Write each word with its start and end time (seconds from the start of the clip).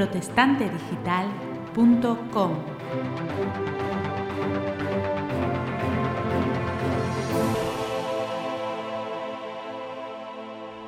protestantedigital.com. 0.00 2.52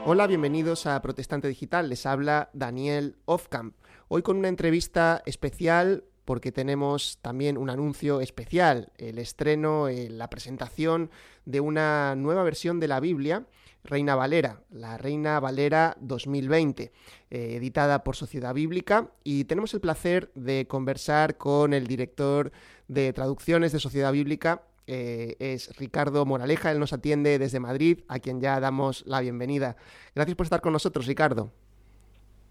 Hola, 0.07 0.27
bienvenidos 0.27 0.87
a 0.87 1.03
Protestante 1.03 1.49
Digital. 1.49 1.91
Les 1.91 2.07
habla 2.07 2.49
Daniel 2.55 3.17
Ofkamp. 3.27 3.77
Hoy 4.09 4.23
con 4.23 4.39
una 4.39 4.49
entrevista 4.49 5.23
especial 5.27 6.05
porque 6.25 6.51
tenemos 6.51 7.19
también 7.21 7.59
un 7.59 7.69
anuncio 7.69 8.23
especial, 8.23 8.93
el 8.97 9.19
estreno, 9.19 9.89
eh, 9.89 10.09
la 10.09 10.31
presentación 10.31 11.11
de 11.44 11.61
una 11.61 12.14
nueva 12.17 12.44
versión 12.44 12.81
de 12.81 12.89
la 12.89 12.99
Biblia, 12.99 13.44
Reina 13.85 14.14
Valera, 14.14 14.61
la 14.71 14.96
Reina 14.96 15.41
Valera 15.41 15.96
2020, 16.00 16.85
eh, 16.85 16.91
editada 17.31 18.05
por 18.05 18.17
Sociedad 18.17 18.55
Bíblica, 18.55 19.11
y 19.25 19.45
tenemos 19.45 19.75
el 19.75 19.81
placer 19.81 20.31
de 20.35 20.67
conversar 20.68 21.36
con 21.36 21.75
el 21.75 21.86
director 21.86 22.53
de 22.89 23.13
traducciones 23.13 23.72
de 23.72 23.81
Sociedad 23.81 24.13
Bíblica, 24.13 24.63
eh, 24.86 25.36
es 25.39 25.77
Ricardo 25.77 26.25
Moraleja, 26.27 26.71
él 26.71 26.79
nos 26.79 26.93
atiende 26.93 27.39
desde 27.39 27.61
Madrid, 27.61 28.00
a 28.08 28.18
quien 28.18 28.41
ya 28.41 28.58
damos 28.61 29.05
la 29.07 29.21
bienvenida. 29.21 29.77
Gracias 30.14 30.36
por 30.36 30.46
estar 30.46 30.61
con 30.61 30.72
nosotros, 30.72 31.07
Ricardo. 31.07 31.50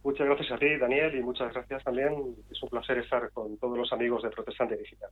Muchas 0.04 0.26
gracias 0.26 0.52
a 0.52 0.58
ti, 0.58 0.78
Daniel, 0.78 1.16
y 1.16 1.22
muchas 1.22 1.54
gracias 1.54 1.84
también. 1.84 2.36
Es 2.50 2.62
un 2.64 2.70
placer 2.70 2.98
estar 2.98 3.30
con 3.32 3.58
todos 3.58 3.78
los 3.78 3.94
amigos 3.94 4.24
de 4.24 4.30
Protestante 4.30 4.76
Digital. 4.76 5.12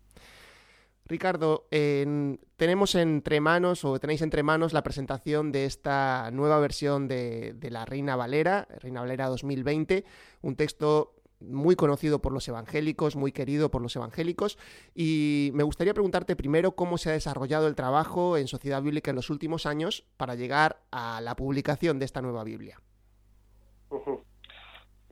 Ricardo, 1.09 1.67
tenemos 1.69 2.93
entre 2.93 3.41
manos, 3.41 3.83
o 3.83 3.99
tenéis 3.99 4.21
entre 4.21 4.43
manos, 4.43 4.73
la 4.73 4.83
presentación 4.83 5.51
de 5.51 5.65
esta 5.65 6.29
nueva 6.31 6.59
versión 6.59 7.07
de, 7.07 7.53
de 7.53 7.71
la 7.71 7.83
Reina 7.85 8.15
Valera, 8.15 8.67
Reina 8.79 9.01
Valera 9.01 9.27
2020, 9.27 10.05
un 10.43 10.55
texto 10.55 11.15
muy 11.39 11.75
conocido 11.75 12.21
por 12.21 12.31
los 12.31 12.47
evangélicos, 12.47 13.15
muy 13.15 13.31
querido 13.31 13.71
por 13.71 13.81
los 13.81 13.95
evangélicos. 13.95 14.59
Y 14.93 15.51
me 15.53 15.63
gustaría 15.63 15.93
preguntarte 15.93 16.35
primero 16.35 16.75
cómo 16.75 16.97
se 16.99 17.09
ha 17.09 17.13
desarrollado 17.13 17.67
el 17.67 17.75
trabajo 17.75 18.37
en 18.37 18.47
Sociedad 18.47 18.81
Bíblica 18.81 19.09
en 19.09 19.15
los 19.15 19.31
últimos 19.31 19.65
años 19.65 20.05
para 20.17 20.35
llegar 20.35 20.81
a 20.91 21.21
la 21.21 21.35
publicación 21.35 21.97
de 21.97 22.05
esta 22.05 22.21
nueva 22.21 22.43
Biblia. 22.43 22.79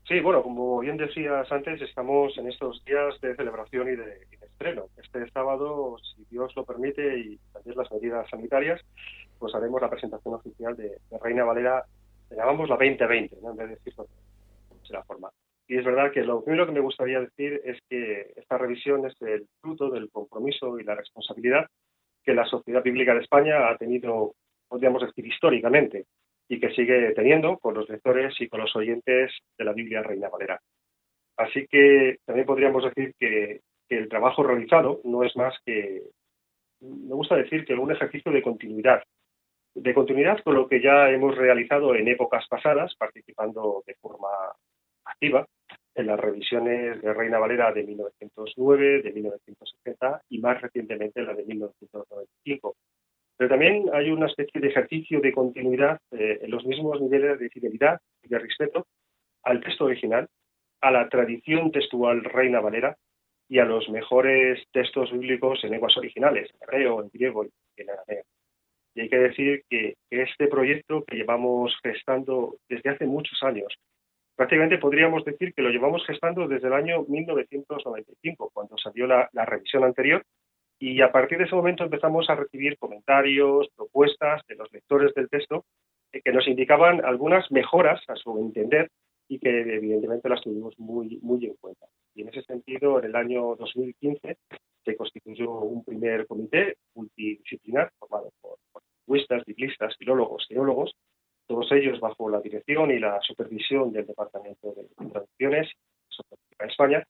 Sí, 0.08 0.22
bueno, 0.22 0.42
como 0.42 0.80
bien 0.80 0.96
decías 0.96 1.52
antes, 1.52 1.82
estamos 1.82 2.38
en 2.38 2.48
estos 2.48 2.82
días 2.86 3.20
de 3.20 3.36
celebración 3.36 3.90
y 3.90 3.98
de, 3.98 4.26
estreno. 4.42 4.86
Este 4.96 5.30
sábado, 5.32 5.98
si 6.00 6.24
Dios 6.32 6.56
lo 6.56 6.64
permite 6.64 7.20
y 7.20 7.38
también 7.52 7.78
las 7.78 7.92
medidas 7.92 8.30
sanitarias, 8.30 8.80
pues 9.38 9.54
haremos 9.54 9.82
la 9.82 9.90
presentación 9.90 10.36
oficial 10.36 10.78
de, 10.78 10.98
Reina 11.22 11.44
Valera, 11.44 11.84
le 12.30 12.38
llamamos 12.38 12.70
la 12.70 12.76
2020, 12.76 13.36
¿no? 13.42 13.52
en 13.52 13.58
vez 13.58 13.68
de 13.68 13.76
decirlo 13.76 14.08
de 14.88 14.94
la 14.94 15.04
forma. 15.04 15.30
Y 15.68 15.78
es 15.78 15.84
verdad 15.84 16.10
que 16.14 16.24
lo 16.24 16.42
primero 16.42 16.66
que 16.66 16.72
me 16.72 16.80
gustaría 16.80 17.20
decir 17.20 17.62
es 17.66 17.78
que 17.90 18.32
esta 18.38 18.58
revisión 18.58 19.06
es 19.06 19.22
el 19.22 19.46
fruto 19.60 19.90
del 19.90 20.10
compromiso 20.10 20.80
y 20.80 20.86
la 20.86 20.96
responsabilidad 20.96 21.68
que 22.24 22.34
la 22.34 22.46
Sociedad 22.46 22.82
Bíblica 22.82 23.14
de 23.14 23.20
España 23.20 23.70
ha 23.70 23.78
tenido, 23.78 24.36
podríamos 24.70 25.02
decir, 25.02 25.28
históricamente 25.28 26.06
y 26.50 26.60
que 26.60 26.72
sigue 26.72 27.14
teniendo 27.14 27.58
con 27.58 27.74
los 27.74 27.90
lectores 27.90 28.40
y 28.40 28.48
con 28.48 28.62
los 28.62 28.76
oyentes 28.76 29.32
de 29.58 29.66
la 29.66 29.74
Biblia 29.74 30.04
Reina 30.04 30.30
Valera. 30.30 30.60
Así 31.38 31.68
que 31.68 32.18
también 32.26 32.48
podríamos 32.48 32.84
decir 32.84 33.14
que, 33.20 33.62
que 33.88 33.98
el 33.98 34.10
trabajo 34.10 34.44
realizado 34.44 35.02
no 35.04 35.24
es 35.24 35.36
más 35.36 35.56
que, 35.66 36.02
me 36.82 37.16
gusta 37.16 37.36
decir 37.36 37.66
que 37.66 37.74
un 37.74 37.92
ejercicio 37.92 38.32
de 38.32 38.42
continuidad, 38.42 39.04
de 39.76 39.94
continuidad 39.94 40.42
con 40.44 40.56
lo 40.56 40.68
que 40.68 40.82
ya 40.82 41.10
hemos 41.10 41.36
realizado 41.36 41.96
en 41.96 42.08
épocas 42.08 42.48
pasadas, 42.48 42.96
participando 42.98 43.84
de 43.86 43.96
forma 43.96 44.30
activa 45.06 45.46
en 45.96 46.08
las 46.08 46.20
revisiones 46.20 47.02
de 47.02 47.14
Reina 47.14 47.40
Valera 47.40 47.72
de 47.72 47.84
1909, 47.84 49.02
de 49.02 49.12
1970 49.12 50.22
y 50.30 50.40
más 50.40 50.62
recientemente 50.62 51.22
la 51.24 51.34
de 51.34 51.44
1995. 51.46 52.76
Pero 53.38 53.50
también 53.50 53.86
hay 53.94 54.10
una 54.10 54.26
especie 54.26 54.60
de 54.60 54.68
ejercicio 54.68 55.22
de 55.22 55.32
continuidad 55.32 56.00
eh, 56.12 56.40
en 56.42 56.52
los 56.52 56.66
mismos 56.66 57.00
niveles 57.02 57.40
de 57.40 57.50
fidelidad 57.50 58.00
y 58.24 58.30
de 58.30 58.40
respeto 58.40 58.88
al 59.44 59.62
texto 59.62 59.86
original, 59.86 60.28
a 60.82 60.92
la 60.92 61.08
tradición 61.08 61.72
textual 61.72 62.24
Reina 62.24 62.60
Valera 62.60 62.98
y 63.48 63.60
a 63.60 63.66
los 63.66 63.90
mejores 63.90 64.64
textos 64.72 65.12
bíblicos 65.12 65.64
en 65.64 65.72
lenguas 65.72 65.96
originales, 65.98 66.50
en 66.54 66.60
hebreo, 66.64 67.02
en 67.02 67.10
griego 67.14 67.46
y 67.46 67.82
en 67.82 67.90
arameo. 67.90 68.24
Y 68.96 69.02
hay 69.02 69.10
que 69.10 69.20
decir 69.20 69.64
que 69.70 69.96
este 70.10 70.48
proyecto 70.48 71.04
que 71.06 71.16
llevamos 71.16 71.78
gestando 71.84 72.58
desde 72.68 72.90
hace 72.90 73.06
muchos 73.06 73.42
años 73.44 73.78
prácticamente 74.38 74.78
podríamos 74.78 75.26
decir 75.26 75.54
que 75.54 75.64
lo 75.64 75.72
llevamos 75.72 76.06
gestando 76.06 76.48
desde 76.48 76.68
el 76.68 76.74
año 76.74 77.04
1995, 77.08 78.52
cuando 78.54 78.78
salió 78.78 79.08
la, 79.08 79.28
revisión 79.46 79.84
anterior, 79.84 80.24
y 80.80 81.02
a 81.02 81.12
partir 81.12 81.38
de 81.38 81.46
ese 81.46 81.56
momento 81.56 81.84
empezamos 81.84 82.30
a 82.30 82.36
recibir 82.36 82.78
comentarios, 82.78 83.68
propuestas 83.76 84.42
de 84.48 84.56
los 84.56 84.72
lectores 84.72 85.14
del 85.16 85.30
texto 85.30 85.66
eh, 86.12 86.22
que 86.22 86.32
nos 86.32 86.48
indicaban 86.48 87.04
algunas 87.04 87.50
mejoras 87.52 88.02
a 88.08 88.16
su 88.16 88.38
entender 88.40 88.90
y 89.28 89.40
que 89.40 89.50
evidentemente 89.50 90.30
las 90.30 90.42
tuvimos 90.42 90.78
muy, 90.80 91.20
muy 91.22 91.46
en 91.46 91.56
cuenta. 91.56 91.86
Y 92.16 92.22
en 92.22 92.30
ese 92.30 92.44
sentido, 92.44 93.00
en 93.00 93.06
el 93.06 93.16
año 93.16 93.56
2015 93.56 94.38
se 94.86 94.96
constituyó 94.96 95.52
un 95.52 95.84
primer 95.84 96.28
comité 96.28 96.78
multidisciplinar 96.96 97.92
formado 98.00 98.32
por, 98.42 98.58
lingüistas, 99.06 99.44
biblistas, 99.46 99.96
filólogos, 99.98 100.46
geólogos, 100.48 100.96
todos 101.48 101.72
ellos 101.72 102.00
bajo 102.00 102.30
la 102.30 102.42
dirección 102.42 102.92
y 102.92 103.00
la 103.00 103.20
supervisión 103.22 103.92
del 103.92 104.06
Departamento 104.06 104.74
de 104.74 105.10
Traducciones 105.10 105.72
de 106.60 106.66
España, 106.66 107.04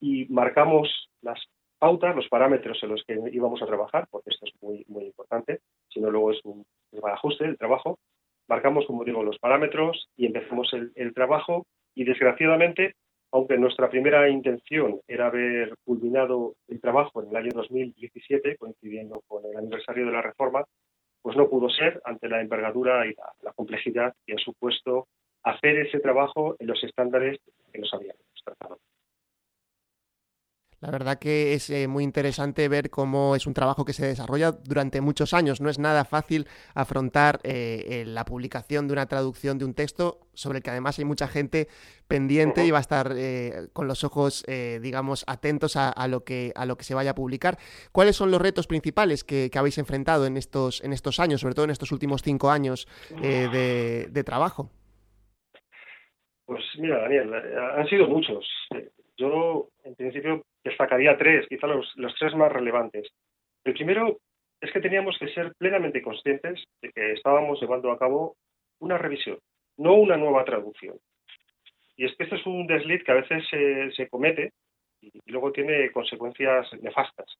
y 0.00 0.26
marcamos 0.26 1.08
las 1.22 1.40
pautas, 1.78 2.14
los 2.16 2.28
parámetros 2.28 2.82
en 2.82 2.90
los 2.90 3.04
que 3.04 3.18
íbamos 3.32 3.62
a 3.62 3.66
trabajar, 3.66 4.06
porque 4.10 4.30
esto 4.30 4.46
es 4.46 4.52
muy, 4.62 4.84
muy 4.88 5.04
importante, 5.04 5.60
si 5.88 6.00
no 6.00 6.10
luego 6.10 6.32
es 6.32 6.40
un, 6.44 6.64
ajuste 7.04 7.44
del 7.44 7.58
trabajo. 7.58 7.98
Marcamos, 8.48 8.86
como 8.86 9.04
digo, 9.04 9.22
los 9.22 9.38
parámetros 9.38 10.08
y 10.16 10.26
empezamos 10.26 10.72
el, 10.72 11.14
trabajo 11.14 11.66
y 11.94 12.04
desgraciadamente, 12.04 12.94
aunque 13.32 13.58
nuestra 13.58 13.90
primera 13.90 14.28
intención 14.28 15.00
era 15.08 15.26
haber 15.26 15.74
culminado 15.84 16.54
el 16.68 16.80
trabajo 16.80 17.22
en 17.22 17.30
el 17.30 17.36
año 17.36 17.50
2017, 17.54 18.56
coincidiendo 18.56 19.22
con 19.26 19.44
el 19.44 19.56
aniversario 19.56 20.06
de 20.06 20.12
la 20.12 20.22
reforma, 20.22 20.64
pues 21.22 21.36
no 21.36 21.48
pudo 21.48 21.68
ser 21.68 22.00
ante 22.04 22.28
la 22.28 22.40
envergadura 22.40 23.06
y 23.06 23.14
la, 23.42 23.52
complejidad 23.52 24.14
que 24.24 24.34
ha 24.34 24.38
supuesto 24.38 25.08
hacer 25.42 25.76
ese 25.78 25.98
trabajo 25.98 26.56
en 26.58 26.68
los 26.68 26.82
estándares 26.84 27.40
que 27.72 27.78
nos 27.78 27.92
habíamos 27.92 28.20
tratado. 28.44 28.78
La 30.86 30.92
verdad 30.92 31.18
que 31.18 31.52
es 31.54 31.68
eh, 31.70 31.88
muy 31.88 32.04
interesante 32.04 32.68
ver 32.68 32.90
cómo 32.90 33.34
es 33.34 33.48
un 33.48 33.54
trabajo 33.54 33.84
que 33.84 33.92
se 33.92 34.06
desarrolla 34.06 34.52
durante 34.52 35.00
muchos 35.00 35.34
años. 35.34 35.60
No 35.60 35.68
es 35.68 35.80
nada 35.80 36.04
fácil 36.04 36.46
afrontar 36.76 37.40
eh, 37.42 38.04
la 38.06 38.24
publicación 38.24 38.86
de 38.86 38.92
una 38.92 39.06
traducción 39.06 39.58
de 39.58 39.64
un 39.64 39.74
texto 39.74 40.20
sobre 40.32 40.58
el 40.58 40.62
que 40.62 40.70
además 40.70 40.96
hay 41.00 41.04
mucha 41.04 41.26
gente 41.26 41.66
pendiente 42.06 42.64
y 42.64 42.70
va 42.70 42.78
a 42.78 42.82
estar 42.82 43.10
eh, 43.16 43.66
con 43.72 43.88
los 43.88 44.04
ojos, 44.04 44.44
digamos, 44.46 45.24
atentos 45.26 45.74
a, 45.74 46.06
lo 46.06 46.22
que, 46.22 46.52
a 46.54 46.64
lo 46.66 46.76
que 46.76 46.84
se 46.84 46.94
vaya 46.94 47.10
a 47.10 47.14
publicar. 47.16 47.58
¿Cuáles 47.90 48.14
son 48.14 48.30
los 48.30 48.40
retos 48.40 48.68
principales 48.68 49.24
que, 49.24 49.50
habéis 49.56 49.78
enfrentado 49.78 50.24
en 50.24 50.36
estos, 50.36 50.84
en 50.84 50.92
estos 50.92 51.18
años, 51.18 51.40
sobre 51.40 51.54
todo 51.54 51.64
en 51.64 51.72
estos 51.72 51.90
últimos 51.90 52.22
cinco 52.22 52.48
años 52.48 52.86
de, 53.20 54.06
de 54.08 54.24
trabajo? 54.24 54.70
Pues 56.44 56.62
mira, 56.78 57.00
Daniel, 57.00 57.34
han 57.76 57.88
sido 57.88 58.06
muchos. 58.06 58.46
Yo, 59.16 59.68
en 59.84 59.94
principio, 59.94 60.42
destacaría 60.62 61.16
tres, 61.16 61.46
quizá 61.48 61.66
los, 61.66 61.94
tres 62.18 62.34
más 62.34 62.52
relevantes. 62.52 63.08
El 63.64 63.74
primero 63.74 64.18
es 64.60 64.70
que 64.72 64.80
teníamos 64.80 65.16
que 65.18 65.28
ser 65.28 65.52
plenamente 65.58 66.02
conscientes 66.02 66.62
de 66.82 66.90
que 66.92 67.12
estábamos 67.12 67.60
llevando 67.60 67.90
a 67.90 67.98
cabo 67.98 68.36
una 68.78 68.98
revisión, 68.98 69.38
no 69.78 69.94
una 69.94 70.16
nueva 70.16 70.44
traducción. 70.44 70.98
Y 71.96 72.04
es 72.04 72.14
que 72.16 72.24
este 72.24 72.36
es 72.36 72.46
un 72.46 72.66
desliz 72.66 73.02
que 73.04 73.12
a 73.12 73.22
veces 73.22 73.44
se, 73.96 74.08
comete 74.08 74.52
y, 75.00 75.10
luego 75.26 75.50
tiene 75.52 75.90
consecuencias 75.92 76.68
nefastas. 76.82 77.38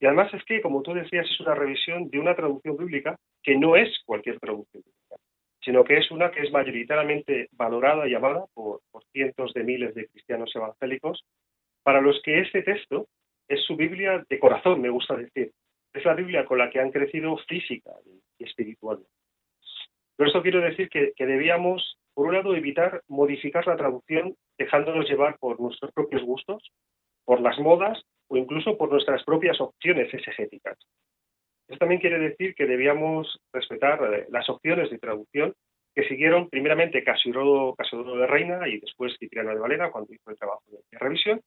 Y 0.00 0.06
además 0.06 0.32
es 0.32 0.42
que, 0.44 0.62
como 0.62 0.82
tú 0.82 0.94
decías, 0.94 1.26
es 1.30 1.40
una 1.40 1.54
revisión 1.54 2.08
de 2.08 2.18
una 2.18 2.34
traducción 2.34 2.76
bíblica 2.76 3.16
que 3.42 3.56
no 3.56 3.76
es 3.76 3.90
cualquier 4.06 4.40
traducción 4.40 4.82
bíblica, 4.82 5.03
sino 5.64 5.84
que 5.84 5.98
es 5.98 6.10
una 6.10 6.30
que 6.30 6.40
es 6.40 6.52
mayoritariamente 6.52 7.48
valorada 7.52 8.06
y 8.06 8.14
amada 8.14 8.44
por 8.54 8.80
cientos 9.12 9.52
de 9.54 9.64
miles 9.64 9.94
de 9.94 10.08
cristianos 10.08 10.54
evangélicos 10.54 11.24
para 11.82 12.00
los 12.00 12.20
que 12.22 12.40
este 12.40 12.62
texto 12.62 13.06
es 13.48 13.62
su 13.64 13.76
Biblia 13.76 14.24
de 14.28 14.38
corazón, 14.38 14.80
me 14.80 14.88
gusta 14.88 15.16
decir. 15.16 15.52
Es 15.92 16.04
la 16.04 16.14
Biblia 16.14 16.44
con 16.44 16.58
la 16.58 16.70
que 16.70 16.80
han 16.80 16.90
crecido 16.90 17.36
física 17.48 17.92
y 18.04 18.44
espiritualmente. 18.44 19.10
Por 20.16 20.28
eso 20.28 20.42
quiero 20.42 20.60
decir 20.60 20.88
que, 20.88 21.12
debíamos, 21.18 21.98
por 22.14 22.26
un 22.26 22.34
lado, 22.34 22.54
evitar 22.54 23.02
modificar 23.08 23.66
la 23.66 23.76
traducción 23.76 24.34
dejándonos 24.58 25.08
llevar 25.08 25.36
por 25.38 25.60
nuestros 25.60 25.92
propios 25.92 26.22
gustos, 26.22 26.70
por 27.24 27.40
las 27.40 27.58
modas 27.58 28.02
o 28.28 28.36
incluso 28.36 28.78
por 28.78 28.90
nuestras 28.90 29.22
propias 29.24 29.60
opciones 29.60 30.12
exegéticas. 30.14 30.73
También 31.84 32.00
quiere 32.00 32.18
decir 32.18 32.54
que 32.54 32.64
debíamos 32.64 33.38
respetar 33.52 34.00
eh, 34.10 34.24
las 34.30 34.48
opciones 34.48 34.88
de 34.88 34.96
traducción 34.96 35.52
que 35.94 36.08
siguieron 36.08 36.48
primeramente 36.48 37.04
Casiodoro, 37.04 37.74
Casiodoro 37.74 38.16
de 38.16 38.26
Reina 38.26 38.66
y 38.66 38.80
después 38.80 39.14
Cipriano 39.18 39.50
de 39.50 39.60
Valera 39.60 39.90
cuando 39.90 40.10
hizo 40.14 40.30
el 40.30 40.38
trabajo 40.38 40.62
de, 40.66 40.98
revisión, 40.98 41.42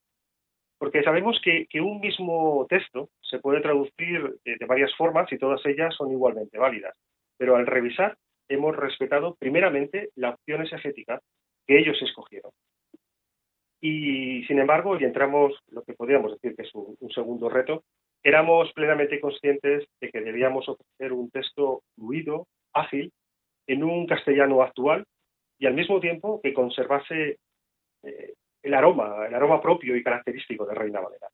porque 0.78 1.02
sabemos 1.02 1.42
que, 1.44 1.66
un 1.82 2.00
mismo 2.02 2.68
texto 2.70 3.10
se 3.20 3.40
puede 3.40 3.62
traducir 3.62 4.38
de, 4.46 4.64
varias 4.68 4.94
formas 4.96 5.26
y 5.34 5.40
todas 5.40 5.66
ellas 5.66 5.96
son 5.96 6.12
igualmente 6.12 6.60
válidas, 6.60 6.96
pero 7.36 7.56
al 7.56 7.66
revisar 7.66 8.16
hemos 8.48 8.76
respetado 8.76 9.34
primeramente 9.40 10.10
la 10.14 10.30
opción 10.30 10.62
exegética 10.62 11.20
que 11.66 11.80
ellos 11.80 12.00
escogieron. 12.00 12.52
Y 13.82 14.44
sin 14.46 14.60
embargo, 14.60 15.00
y 15.00 15.04
entramos 15.04 15.60
lo 15.72 15.82
que 15.84 15.94
podríamos 15.94 16.34
decir 16.34 16.56
que 16.56 16.62
es 16.62 16.76
un, 16.76 16.96
segundo 17.10 17.50
reto, 17.50 17.84
éramos 18.24 18.72
plenamente 18.74 19.20
conscientes 19.20 19.88
de 19.97 19.97
que 19.97 19.97
debíamos 20.28 20.68
ofrecer 20.68 21.14
un 21.14 21.30
texto 21.32 21.82
fluido, 21.96 22.48
ágil, 22.74 23.12
en 23.68 23.84
un 23.84 24.06
castellano 24.06 24.62
actual 24.62 25.06
y 25.60 25.66
al 25.66 25.74
mismo 25.74 26.00
tiempo 26.00 26.40
que 26.42 26.54
conservase 26.54 27.38
eh, 28.04 28.34
el 28.64 28.74
aroma, 28.74 29.26
el 29.28 29.34
aroma 29.34 29.62
propio 29.62 29.96
y 29.96 30.04
característico 30.04 30.66
de 30.66 30.76
Reina 30.76 31.00
Valera. 31.00 31.28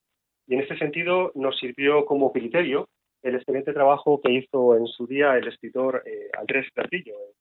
Y 0.47 0.55
en 0.55 0.61
este 0.61 0.77
sentido 0.77 1.31
nos 1.35 1.57
sirvió 1.57 2.05
como 2.05 2.31
criterio 2.31 2.87
el 3.21 3.35
excelente 3.35 3.73
trabajo 3.73 4.21
que 4.21 4.31
hizo 4.31 4.75
en 4.75 4.85
su 4.87 5.07
día 5.07 5.37
el 5.37 5.47
escritor 5.47 6.03
eh, 6.05 6.29
Andrés 6.37 6.67
Castillo, 6.73 7.13
eh, 7.13 7.33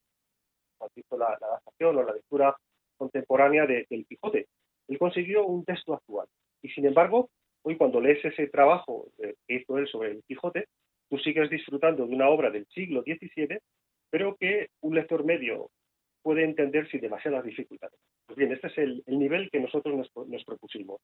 cuando 0.78 0.92
hizo 0.96 1.18
la, 1.18 1.26
adaptación 1.26 1.96
o 1.96 2.02
la 2.02 2.14
lectura 2.14 2.56
contemporánea 2.96 3.66
de, 3.66 3.86
del 3.90 4.06
Quijote. 4.06 4.46
Él 4.88 4.98
consiguió 4.98 5.44
un 5.44 5.64
texto 5.64 5.94
actual. 5.94 6.26
Y 6.62 6.68
sin 6.70 6.86
embargo, 6.86 7.30
hoy 7.62 7.76
cuando 7.76 8.00
lees 8.00 8.24
ese 8.24 8.46
trabajo 8.48 9.08
que 9.18 9.54
hizo 9.54 9.78
él 9.78 9.88
sobre 9.88 10.12
el 10.12 10.22
Quijote, 10.24 10.66
tú 11.12 11.18
sigues 11.18 11.50
disfrutando 11.50 12.06
de 12.06 12.14
una 12.14 12.30
obra 12.30 12.50
del 12.50 12.64
siglo 12.68 13.02
XVII, 13.02 13.58
pero 14.08 14.34
que 14.40 14.68
un 14.80 14.94
lector 14.94 15.26
medio 15.26 15.68
puede 16.22 16.42
entender 16.42 16.88
sin 16.90 17.02
demasiadas 17.02 17.44
dificultades. 17.44 18.00
Pues 18.24 18.38
bien, 18.38 18.50
este 18.50 18.68
es 18.68 18.78
el, 18.78 19.04
nivel 19.08 19.50
que 19.50 19.60
nosotros 19.60 19.94
nos, 19.94 20.44
propusimos. 20.46 21.02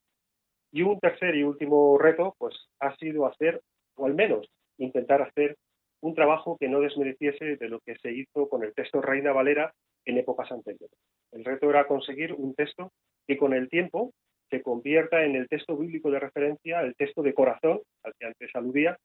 Y 0.73 0.81
un 0.81 0.99
tercer 0.99 1.35
y 1.35 1.43
último 1.43 1.99
reto, 1.99 2.35
pues, 2.39 2.55
ha 2.81 2.97
sido 2.97 3.27
hacer, 3.27 3.61
o 3.97 4.07
al 4.07 4.15
menos 4.15 4.49
intentar 4.79 5.21
hacer, 5.21 5.57
un 6.01 6.15
trabajo 6.15 6.57
que 6.59 6.71
no 6.71 6.81
desmereciese 6.81 7.57
de 7.57 7.69
lo 7.69 7.81
que 7.81 7.99
se 7.99 8.11
hizo 8.11 8.49
con 8.49 8.65
el 8.65 8.73
texto 8.73 9.03
Reina 9.03 9.35
Valera 9.35 9.75
en 10.07 10.17
épocas 10.17 10.51
anteriores. 10.51 10.99
El 11.33 11.45
reto 11.45 11.69
era 11.69 11.87
conseguir 11.87 12.33
un 12.33 12.55
texto 12.55 12.93
que 13.27 13.37
con 13.37 13.53
el 13.53 13.69
tiempo 13.69 14.13
se 14.49 14.63
convierta 14.63 15.23
en 15.27 15.37
el 15.37 15.49
texto 15.49 15.77
bíblico 15.77 16.11
de 16.11 16.21
referencia, 16.21 16.81
el 16.81 16.95
texto 16.97 17.23
de 17.23 17.35
corazón, 17.35 17.83
al 18.05 18.15
que 18.19 18.27
antes 18.27 18.51
aludía, 18.55 18.97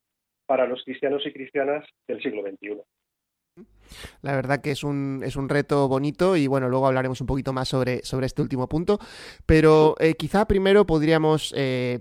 para 0.46 0.68
los 0.68 0.84
cristianos 0.84 1.24
y 1.26 1.34
cristianas 1.34 1.86
del 2.08 2.22
siglo 2.22 2.42
XXI. 2.42 2.82
La 4.22 4.36
verdad 4.36 4.62
que 4.62 4.72
es 4.72 4.84
un, 4.84 5.22
es 5.24 5.36
un 5.36 5.50
reto 5.50 5.88
bonito 5.88 6.36
y 6.36 6.48
bueno, 6.48 6.70
luego 6.70 6.88
hablaremos 6.88 7.22
un 7.22 7.28
poquito 7.28 7.54
más 7.54 7.68
sobre, 7.68 8.04
sobre 8.04 8.26
este 8.26 8.42
último 8.42 8.68
punto. 8.68 9.00
Pero 9.46 9.96
eh, 10.00 10.16
quizá 10.16 10.48
primero 10.48 10.86
podríamos 10.86 11.54
eh, 11.56 12.00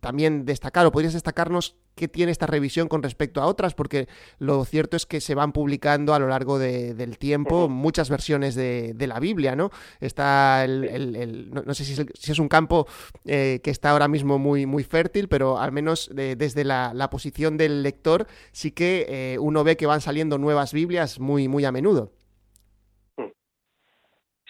también 0.00 0.44
destacar 0.44 0.86
o 0.86 0.92
podrías 0.92 1.12
destacarnos 1.12 1.76
qué 1.94 2.08
tiene 2.08 2.32
esta 2.32 2.46
revisión 2.46 2.88
con 2.88 3.02
respecto 3.02 3.40
a 3.40 3.46
otras, 3.46 3.74
porque 3.74 4.06
lo 4.38 4.64
cierto 4.64 4.96
es 4.96 5.06
que 5.06 5.20
se 5.20 5.34
van 5.34 5.52
publicando 5.52 6.14
a 6.14 6.18
lo 6.18 6.28
largo 6.28 6.58
del 6.58 7.18
tiempo 7.18 7.68
muchas 7.68 8.10
versiones 8.10 8.54
de, 8.54 8.94
la 9.04 9.20
Biblia, 9.20 9.54
¿no? 9.54 9.70
Está 10.00 10.64
el, 10.64 11.50
no, 11.50 11.74
sé 11.74 11.84
si 11.84 12.32
es, 12.32 12.38
un 12.38 12.48
campo 12.48 12.86
eh, 13.26 13.60
que 13.62 13.70
está 13.70 13.90
ahora 13.90 14.08
mismo 14.08 14.38
muy, 14.38 14.64
muy 14.64 14.82
fértil, 14.82 15.28
pero 15.28 15.58
al 15.58 15.72
menos 15.72 16.10
desde 16.14 16.64
la, 16.64 17.08
posición 17.10 17.56
del 17.58 17.82
lector 17.82 18.26
sí 18.50 18.72
que 18.72 19.06
eh, 19.08 19.38
uno 19.38 19.62
ve 19.62 19.76
que 19.76 19.86
van 19.86 20.00
saliendo 20.00 20.38
nuevas 20.38 20.72
Biblias 20.72 21.20
muy, 21.20 21.48
muy 21.48 21.64
a 21.64 21.72
menudo. 21.72 22.10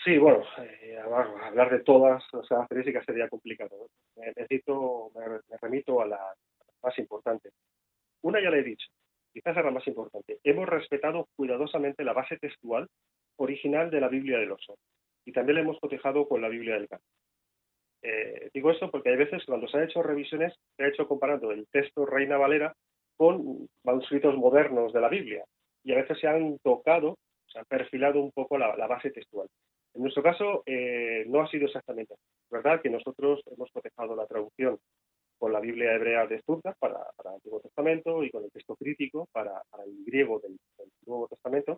Sí, 0.04 0.18
bueno, 0.18 0.42
eh, 0.58 0.98
hablar 1.00 1.70
de 1.70 1.80
todas 1.80 2.22
las 2.32 2.46
características 2.48 3.04
sería 3.06 3.28
complicado. 3.28 3.88
Necesito, 4.16 5.10
me 5.14 5.56
remito 5.60 6.00
a 6.00 6.06
la 6.06 6.20
más 6.84 6.98
importante. 6.98 7.50
Una 8.22 8.40
ya 8.40 8.50
le 8.50 8.60
he 8.60 8.64
dicho, 8.64 8.88
quizás 9.32 9.56
era 9.56 9.66
la 9.66 9.72
más 9.72 9.86
importante. 9.86 10.38
Hemos 10.44 10.68
respetado 10.68 11.28
cuidadosamente 11.36 12.04
la 12.04 12.12
base 12.12 12.38
textual 12.38 12.88
original 13.36 13.90
de 13.90 14.00
la 14.00 14.08
Biblia 14.08 14.38
del 14.38 14.52
oso 14.52 14.76
y 15.24 15.32
también 15.32 15.56
la 15.56 15.62
hemos 15.62 15.80
cotejado 15.80 16.28
con 16.28 16.40
la 16.40 16.48
Biblia 16.48 16.74
del 16.74 16.88
campo. 16.88 17.04
Eh, 18.02 18.50
digo 18.52 18.70
esto 18.70 18.90
porque 18.90 19.10
hay 19.10 19.16
veces 19.16 19.42
cuando 19.46 19.66
se 19.66 19.78
han 19.78 19.84
hecho 19.84 20.02
revisiones 20.02 20.52
se 20.76 20.84
ha 20.84 20.88
hecho 20.88 21.08
comparando 21.08 21.50
el 21.50 21.66
texto 21.68 22.04
Reina 22.04 22.36
Valera 22.36 22.74
con 23.16 23.66
manuscritos 23.82 24.36
modernos 24.36 24.92
de 24.92 25.00
la 25.00 25.08
Biblia 25.08 25.42
y 25.82 25.92
a 25.92 25.96
veces 25.96 26.18
se 26.20 26.28
han 26.28 26.58
tocado, 26.58 27.16
se 27.46 27.58
han 27.58 27.64
perfilado 27.64 28.20
un 28.20 28.30
poco 28.32 28.58
la, 28.58 28.74
base 28.86 29.10
textual. 29.10 29.48
En 29.94 30.02
nuestro 30.02 30.22
caso 30.22 30.62
eh, 30.66 31.24
no 31.28 31.40
ha 31.40 31.48
sido 31.48 31.66
exactamente 31.66 32.14
verdad 32.54 32.80
que 32.80 32.90
nosotros 32.90 33.42
hemos 33.46 33.70
cotejado 33.72 34.14
la 34.14 34.26
traducción 34.26 34.78
con 35.44 35.52
la 35.52 35.60
Biblia 35.60 35.92
hebrea 35.92 36.26
de 36.26 36.40
Sturdas 36.40 36.74
para, 36.78 36.96
el 37.22 37.34
Antiguo 37.34 37.60
Testamento 37.60 38.24
y 38.24 38.30
con 38.30 38.44
el 38.44 38.50
texto 38.50 38.76
crítico 38.76 39.28
para, 39.30 39.62
el 39.84 40.02
griego 40.06 40.40
del, 40.40 40.56
Nuevo 41.04 41.28
Testamento, 41.28 41.76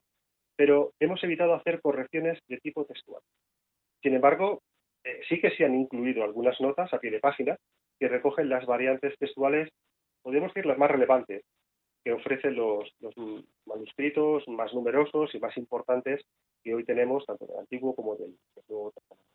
pero 0.55 0.93
hemos 1.01 1.21
evitado 1.25 1.53
hacer 1.53 1.81
correcciones 1.81 2.39
de 2.47 2.59
tipo 2.59 2.85
textual. 2.85 3.21
Sin 4.01 4.15
embargo, 4.15 4.63
eh, 5.03 5.21
sí 5.29 5.41
que 5.41 5.51
se 5.51 5.65
han 5.65 5.75
incluido 5.75 6.23
algunas 6.23 6.61
notas 6.61 6.95
a 6.95 7.01
pie 7.01 7.11
de 7.11 7.19
página 7.19 7.57
que 7.99 8.07
recogen 8.07 8.49
las 8.49 8.65
variantes 8.67 9.19
textuales, 9.19 9.69
podemos 10.23 10.55
decir 10.55 10.65
las 10.65 10.79
más 10.79 10.93
relevantes, 10.93 11.43
que 12.05 12.13
ofrecen 12.13 12.55
los, 12.55 12.89
manuscritos 13.67 14.47
más 14.47 14.73
numerosos 14.75 15.35
y 15.35 15.41
más 15.41 15.57
importantes 15.57 16.25
que 16.63 16.73
hoy 16.73 16.85
tenemos, 16.85 17.27
tanto 17.27 17.47
del 17.47 17.59
Antiguo 17.59 17.97
como 17.97 18.15
del 18.15 18.33
Nuevo 18.69 18.93
Testamento. 18.93 19.25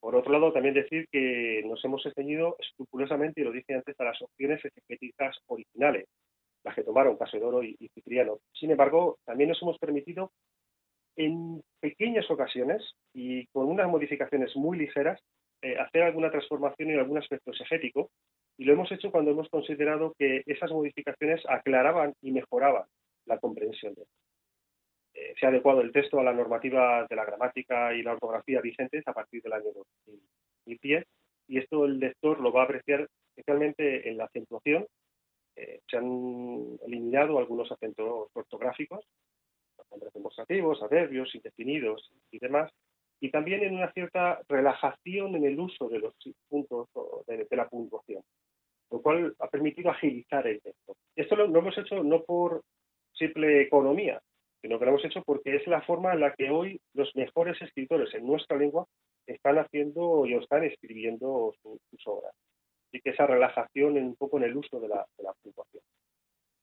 Por 0.00 0.14
otro 0.14 0.32
lado, 0.32 0.52
también 0.52 0.74
decir 0.74 1.08
que 1.10 1.62
nos 1.64 1.84
hemos 1.84 2.02
ceñido 2.14 2.56
escrupulosamente, 2.58 3.40
y 3.40 3.44
lo 3.44 3.52
dije 3.52 3.74
antes, 3.74 3.98
a 3.98 4.04
las 4.04 4.20
opciones 4.22 4.64
exegéticas 4.64 5.36
originales, 5.46 6.06
las 6.64 6.74
que 6.74 6.84
tomaron 6.84 7.16
Casedoro 7.16 7.62
y, 7.62 7.76
y 7.78 7.88
Cipriano. 7.88 8.38
Sin 8.52 8.70
embargo, 8.70 9.18
también 9.24 9.48
nos 9.48 9.62
hemos 9.62 9.78
permitido, 9.78 10.30
en 11.16 11.62
pequeñas 11.80 12.30
ocasiones 12.30 12.82
y 13.14 13.46
con 13.46 13.66
unas 13.68 13.88
modificaciones 13.88 14.54
muy 14.54 14.78
ligeras, 14.78 15.20
eh, 15.62 15.78
hacer 15.78 16.02
alguna 16.02 16.30
transformación 16.30 16.90
en 16.90 16.98
algún 16.98 17.18
aspecto 17.18 17.50
exegético, 17.50 18.10
y 18.58 18.64
lo 18.64 18.74
hemos 18.74 18.90
hecho 18.92 19.10
cuando 19.10 19.30
hemos 19.30 19.48
considerado 19.48 20.14
que 20.18 20.42
esas 20.46 20.70
modificaciones 20.70 21.42
aclaraban 21.48 22.14
y 22.20 22.32
mejoraban 22.32 22.84
la 23.26 23.38
comprensión 23.38 23.94
de 23.94 24.02
eh, 25.16 25.34
se 25.40 25.46
ha 25.46 25.48
adecuado 25.48 25.80
el 25.80 25.92
texto 25.92 26.20
a 26.20 26.24
la 26.24 26.34
normativa 26.34 27.06
de 27.08 27.16
la 27.16 27.24
gramática 27.24 27.94
y 27.94 28.02
la 28.02 28.12
ortografía 28.12 28.60
vigentes 28.60 29.02
a 29.08 29.14
partir 29.14 29.42
del 29.42 29.54
año 29.54 29.72
2010 30.04 31.06
y 31.48 31.58
esto 31.58 31.86
el 31.86 31.98
lector 31.98 32.38
lo 32.40 32.52
va 32.52 32.62
a 32.62 32.64
apreciar 32.64 33.08
especialmente 33.30 34.10
en 34.10 34.18
la 34.18 34.24
acentuación. 34.24 34.86
Eh, 35.54 35.80
se 35.88 35.96
han 35.96 36.76
eliminado 36.86 37.38
algunos 37.38 37.72
acentos 37.72 38.28
ortográficos, 38.34 39.06
nombres 39.90 40.12
demostrativos, 40.12 40.82
adverbios, 40.82 41.34
indefinidos 41.34 42.12
y 42.30 42.38
demás, 42.38 42.70
y 43.18 43.30
también 43.30 43.62
en 43.62 43.74
una 43.74 43.90
cierta 43.92 44.42
relajación 44.48 45.34
en 45.34 45.46
el 45.46 45.58
uso 45.58 45.88
de 45.88 46.00
los 46.00 46.14
puntos 46.48 46.88
de, 47.26 47.46
la 47.56 47.68
puntuación, 47.68 48.22
lo 48.90 49.00
cual 49.00 49.34
ha 49.38 49.48
permitido 49.48 49.90
agilizar 49.90 50.46
el 50.46 50.60
texto. 50.60 50.96
Esto 51.14 51.36
lo 51.36 51.58
hemos 51.58 51.78
hecho 51.78 52.02
no 52.02 52.22
por 52.22 52.62
simple 53.14 53.62
economía, 53.62 54.20
sino 54.60 54.78
que 54.78 54.84
lo 54.84 54.92
hemos 54.92 55.04
hecho 55.04 55.22
porque 55.24 55.56
es 55.56 55.66
la 55.66 55.82
forma 55.82 56.12
en 56.12 56.20
la 56.20 56.34
que 56.34 56.50
hoy 56.50 56.80
los 56.94 57.14
mejores 57.14 57.60
escritores 57.60 58.12
en 58.14 58.26
nuestra 58.26 58.56
lengua 58.56 58.86
están 59.26 59.58
haciendo 59.58 60.26
y 60.26 60.34
están 60.34 60.64
escribiendo 60.64 61.54
sus 61.62 62.06
obras. 62.06 62.32
Así 62.88 63.00
que 63.00 63.10
esa 63.10 63.26
relajación 63.26 63.96
un 63.96 64.16
poco 64.16 64.38
en 64.38 64.44
el 64.44 64.56
uso 64.56 64.80
de 64.80 64.88
la, 64.88 65.06
puntuación. 65.42 65.82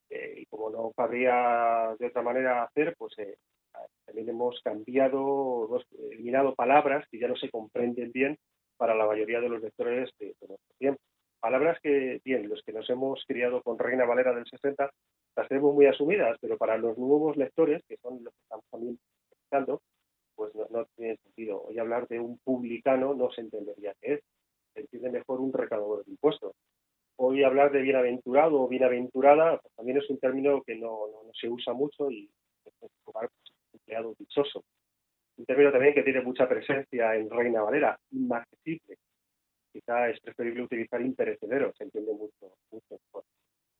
Eh, 0.10 0.36
y 0.38 0.46
como 0.46 0.70
no 0.70 0.92
cabría 0.96 1.96
de 2.00 2.08
otra 2.08 2.22
manera 2.22 2.64
hacer, 2.64 2.96
pues 2.98 3.18
eh, 3.20 3.38
también 4.06 4.30
hemos 4.30 4.60
cambiado, 4.62 5.70
eliminado 6.12 6.56
palabras 6.56 7.06
que 7.10 7.20
ya 7.20 7.28
no 7.28 7.36
se 7.36 7.50
comprenden 7.50 8.12
bien 8.12 8.38
para 8.78 8.96
la 8.96 9.06
mayoría 9.06 9.40
de 9.42 9.50
los 9.50 9.62
lectores 9.62 10.10
de, 10.20 10.28
de 10.40 10.48
nuestro 10.48 10.76
tiempo. 10.78 11.02
Palabras 11.44 11.78
que, 11.82 12.22
bien, 12.24 12.48
los 12.48 12.64
que 12.64 12.72
nos 12.72 12.90
hemos 12.90 13.22
criado 13.28 13.62
con 13.64 13.78
Reina 13.78 14.06
Valera 14.06 14.34
del 14.34 14.46
60, 14.46 14.90
las 15.36 15.48
tenemos 15.50 15.76
muy 15.76 15.86
asumidas, 15.88 16.38
pero 16.40 16.58
para 16.58 16.78
los 16.78 16.98
nuevos 16.98 17.36
lectores, 17.36 17.84
que 17.86 17.98
son 17.98 18.24
los 18.24 18.34
que 18.34 18.44
estamos 18.44 18.66
también 18.72 18.98
escuchando, 19.30 19.82
pues 20.38 20.56
no, 20.56 20.86
tiene 20.96 21.18
sentido. 21.18 21.64
Hoy 21.64 21.78
hablar 21.80 22.08
de 22.08 22.22
un 22.22 22.38
publicano 22.46 23.14
no 23.14 23.30
se 23.30 23.42
entendería 23.42 23.94
qué 24.00 24.14
es. 24.14 24.22
Se 24.74 24.80
entiende 24.80 25.12
mejor 25.12 25.42
un 25.42 25.52
recaudador 25.52 26.06
de 26.06 26.12
impuestos. 26.12 26.56
Hoy 27.18 27.44
hablar 27.44 27.74
de 27.74 27.82
bienaventurado 27.82 28.62
o 28.62 28.70
bienaventurada 28.70 29.58
pues 29.58 29.74
también 29.76 29.98
es 29.98 30.10
un 30.10 30.20
término 30.20 30.64
que 30.64 30.78
no, 30.78 31.10
se 31.34 31.50
usa 31.50 31.74
mucho 31.74 32.10
y 32.10 32.30
es 32.64 32.74
un 32.82 32.90
empleado 33.74 34.16
dichoso. 34.18 34.64
Un 35.36 35.44
término 35.44 35.74
también 35.74 35.94
que 35.94 36.04
tiene 36.04 36.22
mucha 36.22 36.48
presencia 36.48 37.16
en 37.16 37.30
Reina 37.30 37.64
Valera, 37.64 38.00
inmarcesible. 38.12 38.96
Quizá 39.74 40.10
es 40.10 40.20
preferible 40.22 40.64
utilizar 40.64 41.02
imperecedero, 41.02 41.74
se 41.76 41.86
entiende 41.86 42.14
mucho, 42.14 42.56
mucho 42.72 42.96
mejor. 43.06 43.24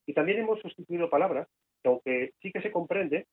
Y 0.08 0.14
también 0.14 0.40
hemos 0.40 0.60
sustituido 0.60 1.10
palabras 1.10 1.48
que, 1.82 1.90
aunque 1.90 2.32
sí 2.42 2.52
que 2.52 2.62
se 2.62 2.72
comprende, 2.72 3.28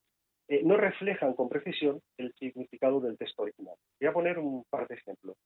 eh, 0.48 0.62
no 0.62 0.76
reflejan 0.76 1.34
con 1.34 1.48
precisión 1.48 2.00
el 2.18 2.32
significado 2.34 3.00
del 3.00 3.16
texto 3.16 3.42
original. 3.42 3.74
Voy 3.98 4.08
a 4.08 4.12
poner 4.12 4.38
un 4.38 4.64
par 4.68 4.86
de 4.88 4.96
ejemplos. 4.96 5.36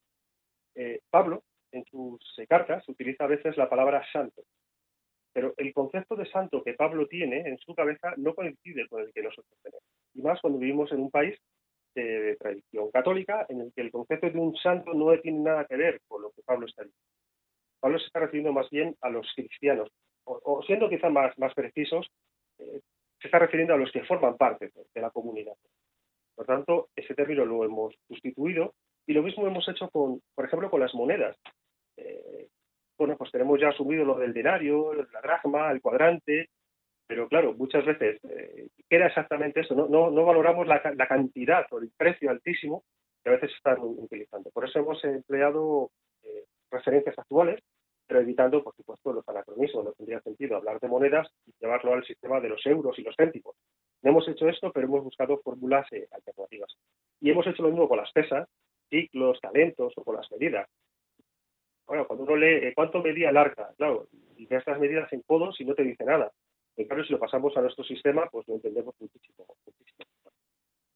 Eh, 0.74 1.00
Pablo, 1.08 1.44
en 1.72 1.84
sus 1.84 2.20
cartas, 2.48 2.88
utiliza 2.88 3.24
a 3.24 3.28
veces 3.28 3.56
la 3.56 3.68
palabra 3.68 4.04
santo, 4.12 4.42
pero 5.32 5.54
el 5.56 5.72
concepto 5.72 6.16
de 6.16 6.30
santo 6.30 6.62
que 6.62 6.74
Pablo 6.74 7.06
tiene 7.06 7.40
en 7.40 7.58
su 7.58 7.74
cabeza 7.74 8.14
no 8.16 8.34
coincide 8.34 8.88
con 8.88 9.02
el 9.02 9.12
que 9.12 9.22
nosotros 9.22 9.58
tenemos. 9.62 9.84
Y 10.14 10.22
más 10.22 10.40
cuando 10.40 10.58
vivimos 10.58 10.90
en 10.92 11.00
un 11.00 11.10
país 11.10 11.38
de 11.94 12.36
tradición 12.36 12.90
católica 12.90 13.46
en 13.48 13.60
el 13.60 13.72
que 13.72 13.82
el 13.82 13.90
concepto 13.90 14.30
de 14.30 14.38
un 14.38 14.56
santo 14.56 14.94
no 14.94 15.16
tiene 15.20 15.40
nada 15.40 15.64
que 15.64 15.76
ver 15.76 16.00
con 16.08 16.22
lo 16.22 16.30
Pablo 16.44 16.66
está 16.66 16.82
diciendo. 16.82 17.04
Pablo 17.80 17.98
se 17.98 18.06
está 18.06 18.20
refiriendo 18.20 18.52
más 18.52 18.70
bien 18.70 18.96
a 19.00 19.10
los 19.10 19.30
cristianos, 19.34 19.90
o, 20.24 20.62
siendo 20.66 20.88
quizá 20.88 21.10
más, 21.10 21.36
más 21.38 21.52
precisos, 21.54 22.06
eh, 22.58 22.80
se 23.20 23.28
está 23.28 23.38
refiriendo 23.38 23.74
a 23.74 23.76
los 23.76 23.92
que 23.92 24.04
forman 24.04 24.36
parte 24.36 24.72
de 24.94 25.00
la 25.00 25.10
comunidad. 25.10 25.54
Por 26.34 26.46
tanto, 26.46 26.88
ese 26.96 27.14
término 27.14 27.44
lo 27.44 27.64
hemos 27.64 27.94
sustituido 28.08 28.74
y 29.06 29.12
lo 29.12 29.22
mismo 29.22 29.46
hemos 29.46 29.68
hecho 29.68 29.88
con, 29.90 30.20
por 30.34 30.46
ejemplo, 30.46 30.70
con 30.70 30.80
las 30.80 30.94
monedas. 30.94 31.36
Eh, 31.96 32.48
bueno, 32.98 33.16
pues 33.16 33.30
tenemos 33.30 33.60
ya 33.60 33.68
asumido 33.68 34.04
lo 34.04 34.18
del 34.18 34.32
denario, 34.32 34.94
la 34.94 35.20
dracma, 35.20 35.70
el 35.70 35.80
cuadrante, 35.80 36.48
pero 37.06 37.28
claro, 37.28 37.54
muchas 37.54 37.84
veces, 37.84 38.18
eh, 38.24 38.68
¿qué 38.88 38.96
era 38.96 39.08
exactamente 39.08 39.60
eso? 39.60 39.74
No, 39.74 40.10
no, 40.10 40.24
valoramos 40.24 40.66
la, 40.66 40.80
cantidad 41.06 41.66
o 41.70 41.78
el 41.78 41.90
precio 41.96 42.30
altísimo 42.30 42.84
que 43.22 43.30
a 43.30 43.32
veces 43.34 43.52
están 43.54 43.78
utilizando. 43.80 44.50
Por 44.50 44.64
eso 44.64 44.78
hemos 44.78 45.04
empleado 45.04 45.90
eh, 46.24 46.44
referencias 46.70 47.18
actuales, 47.18 47.62
pero 48.06 48.20
evitando, 48.20 48.62
por 48.62 48.74
supuesto, 48.74 49.12
los 49.12 49.28
anacronismos. 49.28 49.84
No 49.84 49.92
tendría 49.92 50.20
sentido 50.20 50.56
hablar 50.56 50.80
de 50.80 50.88
monedas 50.88 51.28
y 51.46 51.52
llevarlo 51.60 51.94
al 51.94 52.04
sistema 52.04 52.40
de 52.40 52.50
los 52.50 52.64
euros 52.66 52.98
y 52.98 53.02
los 53.02 53.16
céntimos. 53.16 53.56
No 54.02 54.10
hemos 54.10 54.28
hecho 54.28 54.48
esto, 54.48 54.70
pero 54.72 54.86
hemos 54.86 55.02
buscado 55.02 55.38
fórmulas 55.38 55.90
eh, 55.92 56.06
alternativas. 56.10 56.76
Y 57.20 57.30
hemos 57.30 57.46
hecho 57.46 57.62
lo 57.62 57.70
mismo 57.70 57.88
con 57.88 57.98
las 57.98 58.12
pesas, 58.12 58.48
ciclos, 58.90 59.40
talentos 59.40 59.92
o 59.96 60.04
con 60.04 60.16
las 60.16 60.30
medidas. 60.30 60.68
Bueno, 61.86 62.06
cuando 62.06 62.24
uno 62.24 62.36
lee 62.36 62.72
cuánto 62.74 63.02
medía 63.02 63.30
el 63.30 63.36
arca, 63.36 63.72
claro, 63.76 64.08
y 64.36 64.46
ve 64.46 64.56
estas 64.56 64.78
medidas 64.78 65.12
en 65.12 65.22
codos 65.22 65.60
y 65.60 65.64
no 65.64 65.74
te 65.74 65.82
dice 65.82 66.04
nada. 66.04 66.32
En 66.76 66.88
cambio, 66.88 67.04
si 67.04 67.12
lo 67.12 67.18
pasamos 67.18 67.56
a 67.56 67.60
nuestro 67.60 67.84
sistema, 67.84 68.28
pues 68.30 68.48
lo 68.48 68.54
entendemos 68.54 68.94
muchísimo. 68.98 69.46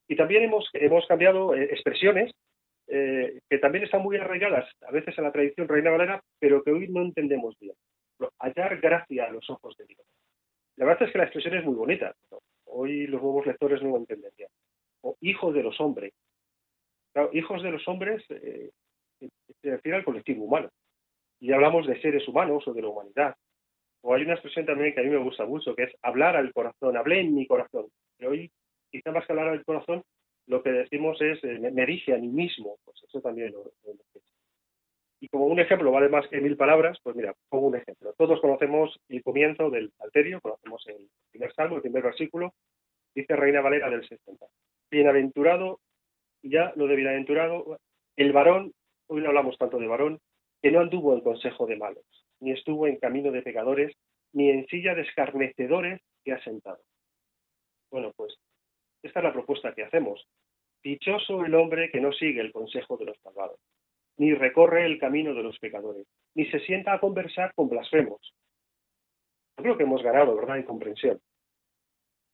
Y 0.08 0.16
también 0.16 0.44
hemos, 0.44 0.68
hemos 0.72 1.06
cambiado 1.06 1.54
eh, 1.54 1.64
expresiones 1.64 2.32
eh, 2.90 3.40
que 3.48 3.58
también 3.58 3.84
están 3.84 4.02
muy 4.02 4.16
arraigadas 4.16 4.66
a 4.86 4.90
veces 4.90 5.16
en 5.18 5.24
la 5.24 5.32
tradición 5.32 5.68
reina 5.68 5.90
valera, 5.90 6.22
pero 6.38 6.62
que 6.62 6.70
hoy 6.70 6.88
no 6.88 7.02
entendemos 7.02 7.54
bien. 7.58 7.74
Hallar 8.38 8.80
gracia 8.80 9.26
a 9.26 9.30
los 9.30 9.48
ojos 9.50 9.76
de 9.76 9.84
Dios. 9.84 10.00
La 10.76 10.86
verdad 10.86 11.06
es 11.06 11.12
que 11.12 11.18
la 11.18 11.24
expresión 11.24 11.54
es 11.54 11.64
muy 11.64 11.74
bonita. 11.74 12.14
Hoy 12.64 13.06
los 13.06 13.22
nuevos 13.22 13.46
lectores 13.46 13.82
no 13.82 13.90
lo 13.90 13.96
entenderían. 13.98 14.50
O 15.02 15.16
hijos 15.20 15.54
de 15.54 15.62
los 15.62 15.78
hombres. 15.80 16.12
hijos 17.32 17.62
de 17.62 17.70
los 17.70 17.86
hombres 17.88 18.24
eh, 18.30 18.70
se 19.60 19.70
refiere 19.70 19.98
al 19.98 20.04
colectivo 20.04 20.44
humano. 20.44 20.70
Y 21.40 21.52
hablamos 21.52 21.86
de 21.86 22.00
seres 22.00 22.26
humanos 22.26 22.66
o 22.66 22.72
de 22.72 22.82
la 22.82 22.88
humanidad. 22.88 23.34
O 24.00 24.14
hay 24.14 24.22
una 24.22 24.34
expresión 24.34 24.64
también 24.64 24.94
que 24.94 25.00
a 25.00 25.04
mí 25.04 25.10
me 25.10 25.22
gusta 25.22 25.44
mucho, 25.44 25.74
que 25.74 25.84
es 25.84 25.92
hablar 26.02 26.36
al 26.36 26.52
corazón, 26.52 26.96
hablé 26.96 27.20
en 27.20 27.34
mi 27.34 27.46
corazón. 27.46 27.86
Pero 28.16 28.30
hoy, 28.30 28.50
quizá 28.90 29.12
más 29.12 29.26
que 29.26 29.32
hablar 29.32 29.48
al 29.48 29.64
corazón, 29.64 30.02
lo 30.48 30.62
que 30.62 30.70
decimos 30.70 31.20
es, 31.20 31.42
eh, 31.44 31.58
me, 31.58 31.86
dije 31.86 32.14
a 32.14 32.18
mí 32.18 32.28
mismo, 32.28 32.78
pues 32.84 33.02
eso 33.06 33.20
también 33.20 33.52
lo, 33.52 33.64
lo, 33.64 33.94
Y 35.20 35.28
como 35.28 35.46
un 35.46 35.60
ejemplo 35.60 35.92
vale 35.92 36.08
más 36.08 36.26
que 36.28 36.40
mil 36.40 36.56
palabras, 36.56 36.98
pues 37.02 37.14
mira, 37.14 37.34
pongo 37.48 37.68
un 37.68 37.76
ejemplo. 37.76 38.14
Todos 38.16 38.40
conocemos 38.40 38.98
el 39.08 39.22
comienzo 39.22 39.70
del 39.70 39.92
Alterio, 39.98 40.40
conocemos 40.40 40.84
el 40.88 41.08
primer 41.30 41.52
salmo, 41.52 41.76
el 41.76 41.82
primer 41.82 42.02
versículo, 42.02 42.54
dice 43.14 43.36
Reina 43.36 43.60
Valera 43.60 43.90
del 43.90 44.08
60. 44.08 44.46
Bienaventurado, 44.90 45.80
ya 46.42 46.72
lo 46.76 46.86
de 46.86 46.96
bienaventurado, 46.96 47.78
el 48.16 48.32
varón, 48.32 48.72
hoy 49.06 49.20
no 49.20 49.28
hablamos 49.28 49.58
tanto 49.58 49.78
de 49.78 49.86
varón, 49.86 50.18
que 50.62 50.70
no 50.70 50.80
anduvo 50.80 51.14
en 51.14 51.20
consejo 51.20 51.66
de 51.66 51.76
malos, 51.76 52.04
ni 52.40 52.52
estuvo 52.52 52.86
en 52.86 52.96
camino 52.96 53.30
de 53.30 53.42
pecadores, 53.42 53.94
ni 54.32 54.48
en 54.48 54.66
silla 54.66 54.94
de 54.94 55.02
escarnecedores 55.02 56.00
que 56.24 56.32
ha 56.32 56.42
sentado. 56.42 56.80
Bueno, 57.90 58.12
pues 58.16 58.38
esta 59.02 59.20
es 59.20 59.24
la 59.24 59.32
propuesta 59.32 59.74
que 59.74 59.84
hacemos. 59.84 60.26
Dichoso 60.82 61.44
el 61.44 61.54
hombre 61.54 61.90
que 61.90 62.00
no 62.00 62.12
sigue 62.12 62.40
el 62.40 62.52
consejo 62.52 62.96
de 62.96 63.06
los 63.06 63.16
malvados, 63.24 63.58
ni 64.16 64.34
recorre 64.34 64.86
el 64.86 64.98
camino 64.98 65.34
de 65.34 65.42
los 65.42 65.58
pecadores, 65.58 66.06
ni 66.34 66.46
se 66.46 66.60
sienta 66.60 66.92
a 66.94 67.00
conversar 67.00 67.52
con 67.54 67.68
blasfemos. 67.68 68.34
Yo 69.56 69.62
creo 69.62 69.76
que 69.76 69.82
hemos 69.82 70.02
ganado, 70.02 70.36
¿verdad?, 70.36 70.58
en 70.58 70.62
comprensión. 70.64 71.20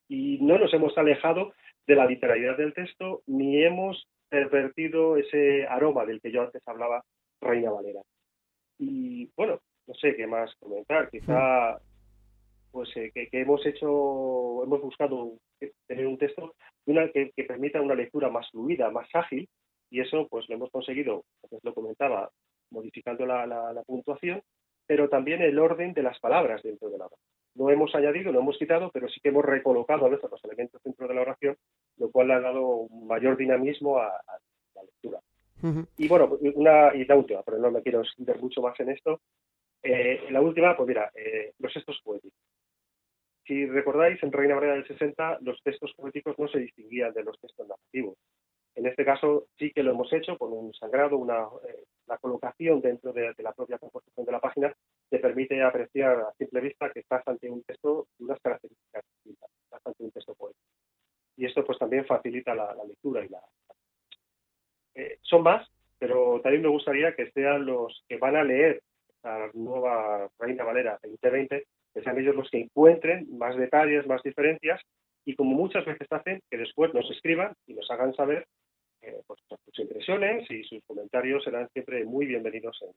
Y 0.08 0.38
no 0.42 0.58
nos 0.58 0.72
hemos 0.74 0.96
alejado 0.98 1.54
de 1.86 1.94
la 1.94 2.06
literalidad 2.06 2.56
del 2.56 2.74
texto, 2.74 3.22
ni 3.26 3.62
hemos 3.62 4.06
pervertido 4.28 5.16
ese 5.16 5.66
aroma 5.66 6.04
del 6.04 6.20
que 6.20 6.30
yo 6.30 6.42
antes 6.42 6.62
hablaba, 6.66 7.02
Reina 7.40 7.70
Valera. 7.70 8.02
Y 8.78 9.30
bueno, 9.36 9.60
no 9.86 9.94
sé 9.94 10.16
qué 10.16 10.26
más 10.26 10.54
comentar. 10.56 11.08
Quizá, 11.10 11.78
pues, 12.74 12.90
eh, 12.96 13.12
que, 13.14 13.28
hemos 13.30 13.64
hecho, 13.64 14.64
hemos 14.64 14.82
buscado 14.82 15.34
tener 15.86 16.08
un 16.08 16.18
texto 16.18 16.56
una, 16.86 17.08
que, 17.08 17.32
permita 17.46 17.80
una 17.80 17.94
lectura 17.94 18.28
más 18.30 18.50
fluida, 18.50 18.90
más 18.90 19.08
ágil, 19.14 19.48
y 19.90 20.00
eso, 20.00 20.26
pues, 20.28 20.48
lo 20.48 20.56
hemos 20.56 20.72
conseguido, 20.72 21.22
como 21.40 21.60
lo 21.62 21.72
comentaba, 21.72 22.30
modificando 22.72 23.26
la, 23.26 23.80
puntuación, 23.86 24.42
pero 24.88 25.08
también 25.08 25.40
el 25.40 25.56
orden 25.60 25.94
de 25.94 26.02
las 26.02 26.18
palabras 26.18 26.64
dentro 26.64 26.90
de 26.90 26.98
la 26.98 27.06
oración. 27.06 27.30
No 27.54 27.70
hemos 27.70 27.94
añadido, 27.94 28.32
no 28.32 28.40
hemos 28.40 28.58
quitado, 28.58 28.90
pero 28.92 29.08
sí 29.08 29.20
que 29.20 29.28
hemos 29.28 29.44
recolocado 29.44 30.06
a 30.06 30.08
veces 30.08 30.28
los 30.28 30.44
elementos 30.44 30.82
dentro 30.82 31.06
de 31.06 31.14
la 31.14 31.20
oración, 31.20 31.56
lo 31.98 32.10
cual 32.10 32.32
ha 32.32 32.40
dado 32.40 32.66
un 32.66 33.06
mayor 33.06 33.36
dinamismo 33.36 33.98
a 33.98 34.20
la 34.74 34.82
lectura. 34.82 35.20
Y 35.96 36.08
bueno, 36.08 36.36
una, 36.56 36.92
y 36.92 37.04
la 37.04 37.14
última, 37.14 37.42
pero 37.44 37.58
no 37.58 37.70
me 37.70 37.82
quiero 37.82 38.00
extender 38.00 38.42
mucho 38.42 38.60
más 38.60 38.78
en 38.80 38.90
esto. 38.90 39.20
Eh, 39.80 40.24
la 40.30 40.40
última, 40.40 40.76
pues 40.76 40.88
mira, 40.88 41.12
eh, 41.14 41.52
los 41.60 41.72
textos 41.72 42.00
poéticos. 42.02 42.36
Si 43.46 43.66
recordáis, 43.66 44.22
en 44.22 44.32
Reina 44.32 44.54
Valera 44.54 44.74
del 44.74 44.86
60 44.86 45.38
los 45.42 45.62
textos 45.62 45.92
poéticos 45.94 46.38
no 46.38 46.48
se 46.48 46.60
distinguían 46.60 47.12
de 47.12 47.24
los 47.24 47.38
textos 47.38 47.68
narrativos. 47.68 48.16
En 48.74 48.86
este 48.86 49.04
caso 49.04 49.46
sí 49.58 49.70
que 49.70 49.82
lo 49.82 49.92
hemos 49.92 50.12
hecho 50.12 50.36
con 50.36 50.52
un 50.52 50.72
sangrado, 50.74 51.16
una 51.16 51.44
eh, 51.68 51.84
la 52.06 52.18
colocación 52.18 52.80
dentro 52.80 53.12
de, 53.12 53.34
la 53.38 53.52
propia 53.52 53.78
composición 53.78 54.26
de 54.26 54.32
la 54.32 54.40
página 54.40 54.74
te 55.08 55.18
permite 55.18 55.62
apreciar 55.62 56.18
a 56.20 56.32
simple 56.38 56.60
vista 56.60 56.90
que 56.90 57.00
estás 57.00 57.26
ante 57.26 57.48
un 57.50 57.62
texto 57.62 58.08
de 58.18 58.24
unas 58.24 58.40
características 58.40 59.04
distintas, 59.14 59.50
estás 59.64 59.86
ante 59.86 60.02
un 60.02 60.10
texto 60.10 60.34
poético. 60.34 60.64
Y 61.36 61.46
esto 61.46 61.64
pues 61.64 61.78
también 61.78 62.04
facilita 62.04 62.54
la, 62.54 62.74
lectura 62.86 63.24
y 63.24 63.28
la, 63.28 63.40
eh, 64.94 65.18
son 65.22 65.42
más, 65.42 65.68
pero 65.98 66.40
también 66.42 66.62
me 66.62 66.68
gustaría 66.68 67.14
que 67.14 67.30
sean 67.30 67.66
los 67.66 68.04
que 68.08 68.16
van 68.16 68.36
a 68.36 68.44
leer 68.44 68.82
la 69.22 69.50
nueva 69.54 70.28
Reina 70.38 70.64
Valera 70.64 70.98
2020, 71.02 71.66
que 71.94 72.02
sean 72.02 72.18
ellos 72.18 72.34
los 72.34 72.50
que 72.50 72.60
encuentren 72.60 73.26
más 73.38 73.56
detalles, 73.56 74.06
más 74.06 74.22
diferencias, 74.22 74.80
y 75.24 75.34
como 75.36 75.56
muchas 75.56 75.84
veces 75.86 76.06
hacen, 76.10 76.42
que 76.50 76.58
después 76.58 76.92
nos 76.92 77.10
escriban 77.10 77.54
y 77.66 77.74
nos 77.74 77.90
hagan 77.90 78.14
saber 78.14 78.46
eh, 79.00 79.22
pues, 79.26 79.40
sus 79.64 79.78
impresiones 79.78 80.50
y 80.50 80.64
sus 80.64 80.82
comentarios 80.86 81.44
serán 81.44 81.68
siempre 81.72 82.04
muy 82.04 82.26
bienvenidos 82.26 82.76
en 82.82 82.92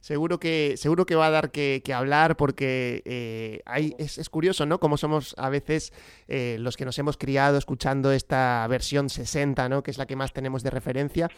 Seguro 0.00 0.38
que, 0.38 0.76
seguro 0.76 1.06
que 1.06 1.14
va 1.14 1.26
a 1.26 1.30
dar 1.30 1.50
que, 1.50 1.82
hablar 1.94 2.36
porque 2.36 3.02
eh, 3.04 3.62
es, 3.98 4.28
curioso, 4.28 4.66
¿no? 4.66 4.78
Como 4.80 4.96
somos 4.96 5.34
a 5.38 5.48
veces 5.48 5.92
eh, 6.28 6.56
los 6.60 6.76
que 6.76 6.84
nos 6.84 6.98
hemos 6.98 7.16
criado 7.16 7.56
escuchando 7.56 8.12
esta 8.12 8.66
versión 8.68 9.08
60, 9.08 9.68
¿no? 9.68 9.82
Que 9.82 9.90
es 9.90 9.98
la 9.98 10.06
que 10.06 10.16
más 10.16 10.32
tenemos 10.32 10.62
de 10.62 10.70
referencia. 10.70 11.30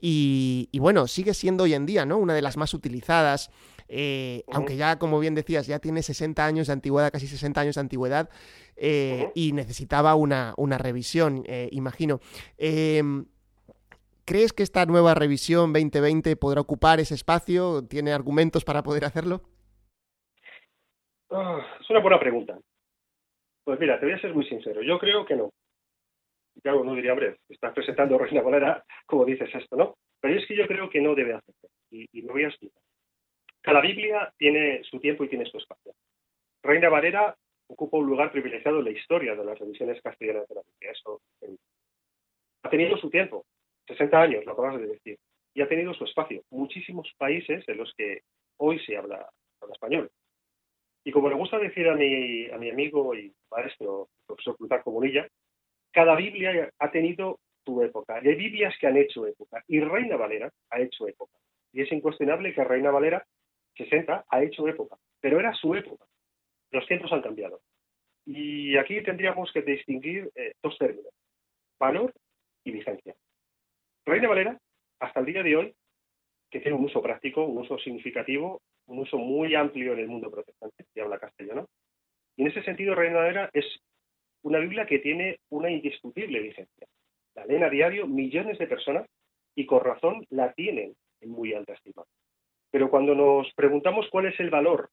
Y, 0.00 0.68
bueno, 0.78 1.06
sigue 1.06 1.34
siendo 1.34 1.64
hoy 1.64 1.74
en 1.74 1.86
día, 1.86 2.06
¿no? 2.06 2.18
Una 2.18 2.34
de 2.34 2.42
las 2.42 2.56
más 2.56 2.74
utilizadas. 2.74 3.50
Eh, 3.92 4.44
aunque 4.52 4.76
ya, 4.76 4.98
como 4.98 5.18
bien 5.18 5.34
decías, 5.34 5.66
ya 5.66 5.80
tiene 5.80 6.02
60 6.02 6.46
años 6.46 6.68
de 6.68 6.72
antigüedad, 6.74 7.10
casi 7.10 7.26
60 7.26 7.60
años 7.60 7.74
de 7.74 7.80
antigüedad, 7.80 8.30
y 9.34 9.52
necesitaba 9.52 10.14
una, 10.14 10.54
una 10.56 10.78
revisión, 10.78 11.44
imagino. 11.70 12.20
Em, 12.56 13.26
¿Crees 14.30 14.52
que 14.52 14.62
esta 14.62 14.86
nueva 14.86 15.14
revisión 15.14 15.72
2020 15.72 16.36
podrá 16.36 16.60
ocupar 16.60 17.00
ese 17.00 17.14
espacio? 17.14 17.82
¿Tiene 17.88 18.12
argumentos 18.12 18.64
para 18.64 18.84
poder 18.84 19.04
hacerlo? 19.04 19.42
Ah, 21.30 21.66
es 21.80 21.90
una 21.90 21.98
buena 21.98 22.20
pregunta. 22.20 22.56
Pues 23.64 23.80
mira, 23.80 23.98
te 23.98 24.06
voy 24.06 24.14
a 24.14 24.20
ser 24.20 24.32
muy 24.32 24.44
sincero. 24.46 24.82
Yo 24.82 25.00
creo 25.00 25.26
que 25.26 25.34
no. 25.34 25.50
Claro, 26.62 26.84
no 26.84 26.94
diría, 26.94 27.12
hombre, 27.12 27.38
estás 27.48 27.72
presentando 27.72 28.14
a 28.14 28.18
Reina 28.18 28.42
Valera 28.42 28.84
como 29.04 29.24
dices 29.24 29.50
esto, 29.52 29.76
¿no? 29.76 29.96
Pero 30.20 30.38
es 30.38 30.46
que 30.46 30.56
yo 30.56 30.68
creo 30.68 30.88
que 30.90 31.00
no 31.00 31.16
debe 31.16 31.34
hacerlo. 31.34 31.68
Y, 31.90 32.06
y 32.12 32.22
me 32.22 32.32
voy 32.32 32.44
a 32.44 32.48
explicar. 32.48 32.82
Cada 33.62 33.80
Biblia 33.80 34.32
tiene 34.38 34.82
su 34.84 34.98
tiempo 35.00 35.24
y 35.24 35.28
tiene 35.28 35.46
su 35.46 35.58
espacio. 35.58 35.92
Reina 36.62 36.88
Valera 36.88 37.36
ocupa 37.68 37.98
un 37.98 38.06
lugar 38.06 38.32
privilegiado 38.32 38.78
en 38.78 38.84
la 38.84 38.90
historia 38.90 39.34
de 39.34 39.44
las 39.44 39.58
revisiones 39.58 40.00
castellanas 40.02 40.48
de 40.48 40.54
la 40.54 40.62
Biblia. 40.62 40.92
Eso 40.92 41.20
ha 42.62 42.70
tenido 42.70 42.96
su 42.96 43.10
tiempo. 43.10 43.44
60 43.86 44.20
años, 44.20 44.44
lo 44.44 44.52
acabas 44.52 44.80
de 44.80 44.86
decir, 44.86 45.18
y 45.54 45.62
ha 45.62 45.68
tenido 45.68 45.92
su 45.94 46.04
espacio. 46.04 46.42
Muchísimos 46.50 47.12
países 47.18 47.64
en 47.68 47.76
los 47.76 47.92
que 47.96 48.22
hoy 48.58 48.78
se 48.80 48.96
habla, 48.96 49.28
español. 49.72 50.10
Y 51.04 51.12
como 51.12 51.28
le 51.28 51.34
gusta 51.34 51.58
decir 51.58 51.88
a 51.88 51.94
mi, 51.94 52.48
amigo 52.50 53.14
y 53.14 53.32
maestro, 53.50 54.08
profesor 54.26 54.56
Plutarco 54.56 54.84
Comunilla, 54.84 55.26
cada 55.92 56.14
Biblia 56.14 56.70
ha 56.78 56.90
tenido 56.90 57.40
su 57.64 57.82
época. 57.82 58.20
Y 58.22 58.28
hay 58.28 58.34
Biblias 58.36 58.74
que 58.78 58.86
han 58.86 58.96
hecho 58.96 59.26
época. 59.26 59.64
Y 59.66 59.80
Reina 59.80 60.16
Valera 60.16 60.50
ha 60.70 60.80
hecho 60.80 61.08
época. 61.08 61.36
Y 61.72 61.82
es 61.82 61.92
incuestionable 61.92 62.54
que 62.54 62.64
Reina 62.64 62.90
Valera 62.90 63.24
60 63.76 64.24
ha 64.28 64.42
hecho 64.42 64.68
época. 64.68 64.96
Pero 65.20 65.38
era 65.38 65.54
su 65.54 65.74
época. 65.74 66.04
Los 66.70 66.86
tiempos 66.86 67.12
han 67.12 67.22
cambiado. 67.22 67.60
Y 68.26 68.76
aquí 68.76 69.02
tendríamos 69.02 69.50
que 69.52 69.62
distinguir 69.62 70.30
eh, 70.34 70.52
dos 70.62 70.76
términos, 70.78 71.12
valor 71.78 72.12
y 72.64 72.70
vigencia. 72.70 73.14
Reina 74.06 74.28
Valera, 74.28 74.58
hasta 75.00 75.20
el 75.20 75.26
día 75.26 75.42
de 75.42 75.56
hoy, 75.56 75.74
que 76.50 76.60
tiene 76.60 76.76
un 76.76 76.84
uso 76.84 77.02
práctico, 77.02 77.44
un 77.44 77.58
uso 77.58 77.78
significativo, 77.78 78.60
un 78.86 78.98
uso 78.98 79.18
muy 79.18 79.54
amplio 79.54 79.92
en 79.92 80.00
el 80.00 80.08
mundo 80.08 80.30
protestante, 80.30 80.84
que 80.92 81.00
habla 81.00 81.18
castellano. 81.18 81.66
Y 82.36 82.42
en 82.42 82.48
ese 82.48 82.62
sentido, 82.62 82.94
Reina 82.94 83.18
Valera 83.18 83.50
es 83.52 83.64
una 84.42 84.58
Biblia 84.58 84.86
que 84.86 84.98
tiene 84.98 85.38
una 85.50 85.70
indiscutible 85.70 86.40
vigencia. 86.40 86.86
La 87.34 87.44
leen 87.46 87.64
a 87.64 87.70
diario 87.70 88.06
millones 88.06 88.58
de 88.58 88.66
personas 88.66 89.06
y 89.54 89.66
con 89.66 89.84
razón 89.84 90.24
la 90.30 90.52
tienen 90.52 90.94
en 91.20 91.30
muy 91.30 91.52
alta 91.54 91.74
estima. 91.74 92.04
Pero 92.70 92.90
cuando 92.90 93.14
nos 93.14 93.52
preguntamos 93.54 94.08
cuál 94.10 94.26
es 94.26 94.38
el 94.40 94.50
valor 94.50 94.90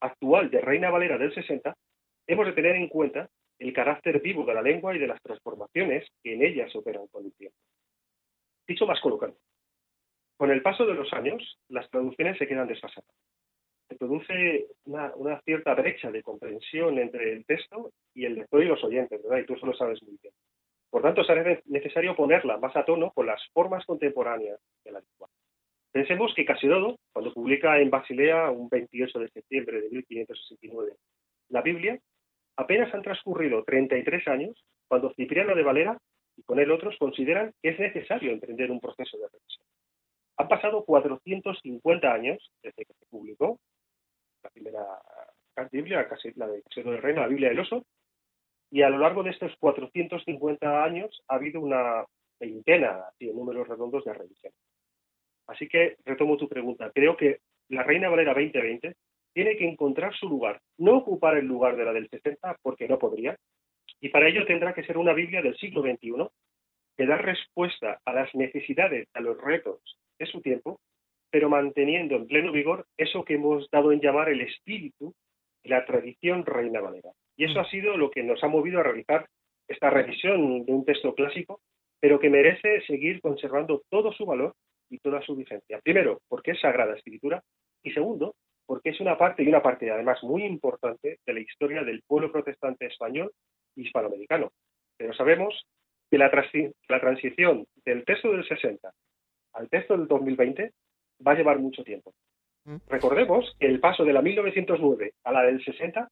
actual 0.00 0.50
de 0.50 0.60
Reina 0.60 0.90
Valera 0.90 1.18
del 1.18 1.34
60, 1.34 1.74
hemos 2.26 2.46
de 2.46 2.52
tener 2.52 2.76
en 2.76 2.88
cuenta 2.88 3.28
el 3.58 3.72
carácter 3.72 4.20
vivo 4.20 4.44
de 4.44 4.54
la 4.54 4.62
lengua 4.62 4.94
y 4.94 4.98
de 4.98 5.06
las 5.06 5.22
transformaciones 5.22 6.08
que 6.22 6.34
en 6.34 6.42
ella 6.42 6.68
se 6.68 6.78
operan 6.78 7.06
con 7.08 7.24
el 7.24 7.32
tiempo. 7.34 7.56
Dicho 8.66 8.86
más 8.86 9.00
colocado, 9.00 9.36
con 10.36 10.50
el 10.50 10.62
paso 10.62 10.84
de 10.84 10.94
los 10.94 11.12
años, 11.12 11.58
las 11.68 11.88
traducciones 11.90 12.36
se 12.38 12.48
quedan 12.48 12.66
desfasadas. 12.66 13.14
Se 13.88 13.96
produce 13.96 14.66
una, 14.86 15.40
cierta 15.44 15.74
brecha 15.74 16.10
de 16.10 16.22
comprensión 16.22 16.98
entre 16.98 17.32
el 17.32 17.44
texto 17.44 17.92
y 18.14 18.24
el 18.24 18.34
lector 18.34 18.62
y 18.62 18.66
los 18.66 18.82
oyentes, 18.82 19.22
¿verdad? 19.22 19.38
Y 19.38 19.46
tú 19.46 19.54
eso 19.54 19.66
lo 19.66 19.74
sabes 19.74 20.02
muy 20.02 20.18
bien. 20.20 20.34
Por 20.90 21.02
tanto, 21.02 21.22
será 21.24 21.44
necesario 21.66 22.16
ponerla 22.16 22.58
más 22.58 22.74
a 22.74 22.84
tono 22.84 23.12
con 23.12 23.26
las 23.26 23.40
formas 23.52 23.84
contemporáneas 23.86 24.58
de 24.84 24.92
la 24.92 25.00
lengua. 25.00 25.28
Pensemos 25.92 26.32
que 26.34 26.46
Casiodoro, 26.46 26.96
cuando 27.12 27.34
publica 27.34 27.78
en 27.78 27.90
Basilea 27.90 28.50
un 28.50 28.68
28 28.70 29.18
de 29.18 29.28
septiembre 29.28 29.80
de 29.82 29.90
1569 29.90 30.94
la 31.50 31.60
Biblia, 31.60 31.98
apenas 32.56 32.92
han 32.94 33.02
transcurrido 33.02 33.62
33 33.62 34.26
años 34.28 34.64
cuando 34.88 35.12
Cipriano 35.14 35.54
de 35.54 35.62
Valera 35.62 35.98
y 36.36 36.42
con 36.44 36.58
él 36.58 36.70
otros 36.70 36.96
consideran 36.98 37.52
que 37.62 37.70
es 37.70 37.78
necesario 37.78 38.32
emprender 38.32 38.70
un 38.70 38.80
proceso 38.80 39.18
de 39.18 39.28
revisión. 39.28 39.66
Han 40.38 40.48
pasado 40.48 40.82
450 40.84 42.10
años 42.10 42.50
desde 42.62 42.86
que 42.86 42.94
se 42.94 43.06
publicó 43.10 43.58
la 44.42 44.50
primera 44.50 44.86
Biblia, 45.70 46.08
casi 46.08 46.32
la 46.36 46.46
de 46.46 46.62
Casiodoro 46.62 46.94
del 46.94 47.02
Reino, 47.02 47.20
la 47.20 47.28
Biblia 47.28 47.50
del 47.50 47.60
Oso, 47.60 47.84
y 48.70 48.80
a 48.80 48.88
lo 48.88 48.96
largo 48.96 49.22
de 49.22 49.30
estos 49.30 49.54
450 49.60 50.82
años 50.82 51.22
ha 51.28 51.34
habido 51.34 51.60
una 51.60 52.06
veintena, 52.40 53.08
así 53.08 53.28
en 53.28 53.36
números 53.36 53.68
redondos, 53.68 54.04
de 54.04 54.14
revisión. 54.14 54.52
Así 55.46 55.68
que 55.68 55.96
retomo 56.04 56.36
tu 56.36 56.48
pregunta. 56.48 56.90
Creo 56.94 57.16
que 57.16 57.38
la 57.68 57.82
Reina 57.82 58.08
Valera 58.08 58.34
2020 58.34 58.94
tiene 59.32 59.56
que 59.56 59.66
encontrar 59.66 60.14
su 60.14 60.28
lugar, 60.28 60.60
no 60.78 60.98
ocupar 60.98 61.38
el 61.38 61.46
lugar 61.46 61.76
de 61.76 61.84
la 61.84 61.92
del 61.92 62.08
60 62.08 62.58
porque 62.62 62.88
no 62.88 62.98
podría, 62.98 63.36
y 64.00 64.08
para 64.08 64.28
ello 64.28 64.44
tendrá 64.44 64.74
que 64.74 64.84
ser 64.84 64.98
una 64.98 65.14
Biblia 65.14 65.42
del 65.42 65.56
siglo 65.56 65.82
XXI 65.82 66.28
que 66.96 67.06
da 67.06 67.16
respuesta 67.16 68.00
a 68.04 68.12
las 68.12 68.34
necesidades, 68.34 69.08
a 69.14 69.20
los 69.20 69.40
retos 69.40 69.80
de 70.18 70.26
su 70.26 70.40
tiempo, 70.40 70.80
pero 71.30 71.48
manteniendo 71.48 72.16
en 72.16 72.26
pleno 72.26 72.52
vigor 72.52 72.86
eso 72.98 73.24
que 73.24 73.34
hemos 73.34 73.70
dado 73.70 73.92
en 73.92 74.00
llamar 74.00 74.28
el 74.28 74.42
espíritu 74.42 75.14
y 75.62 75.68
la 75.70 75.86
tradición 75.86 76.44
Reina 76.44 76.80
Valera. 76.80 77.12
Y 77.36 77.44
eso 77.44 77.54
mm. 77.54 77.58
ha 77.58 77.70
sido 77.70 77.96
lo 77.96 78.10
que 78.10 78.22
nos 78.22 78.42
ha 78.44 78.48
movido 78.48 78.80
a 78.80 78.82
realizar 78.82 79.26
esta 79.68 79.88
revisión 79.88 80.66
de 80.66 80.72
un 80.72 80.84
texto 80.84 81.14
clásico, 81.14 81.60
pero 82.00 82.18
que 82.18 82.28
merece 82.28 82.82
seguir 82.86 83.20
conservando 83.20 83.82
todo 83.88 84.12
su 84.12 84.26
valor 84.26 84.54
y 84.92 84.98
toda 84.98 85.22
su 85.22 85.34
vigencia. 85.34 85.80
Primero, 85.82 86.20
porque 86.28 86.52
es 86.52 86.60
Sagrada 86.60 86.94
Escritura, 86.94 87.42
y 87.82 87.92
segundo, 87.92 88.34
porque 88.66 88.90
es 88.90 89.00
una 89.00 89.16
parte, 89.16 89.42
y 89.42 89.48
una 89.48 89.62
parte 89.62 89.90
además 89.90 90.22
muy 90.22 90.44
importante, 90.44 91.18
de 91.26 91.32
la 91.32 91.40
historia 91.40 91.82
del 91.82 92.02
pueblo 92.06 92.30
protestante 92.30 92.86
español 92.86 93.32
y 93.74 93.86
hispanoamericano. 93.86 94.52
Pero 94.98 95.14
sabemos 95.14 95.66
que 96.10 96.18
la, 96.18 96.30
la 96.88 97.00
transición 97.00 97.64
del 97.84 98.04
texto 98.04 98.30
del 98.30 98.46
60 98.46 98.92
al 99.54 99.68
texto 99.68 99.96
del 99.96 100.06
2020 100.06 100.72
va 101.26 101.32
a 101.32 101.34
llevar 101.34 101.58
mucho 101.58 101.82
tiempo. 101.84 102.12
Mm. 102.64 102.76
Recordemos 102.88 103.56
que 103.58 103.66
el 103.66 103.80
paso 103.80 104.04
de 104.04 104.12
la 104.12 104.22
1909 104.22 105.14
a 105.24 105.32
la 105.32 105.42
del 105.42 105.64
60 105.64 106.08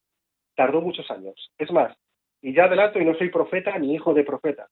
tardó 0.55 0.81
muchos 0.81 1.09
años. 1.11 1.51
Es 1.57 1.71
más, 1.71 1.95
y 2.41 2.53
ya 2.53 2.65
adelanto 2.65 2.99
y 2.99 3.05
no 3.05 3.15
soy 3.15 3.29
profeta 3.29 3.77
ni 3.77 3.93
hijo 3.93 4.13
de 4.13 4.23
profeta, 4.23 4.67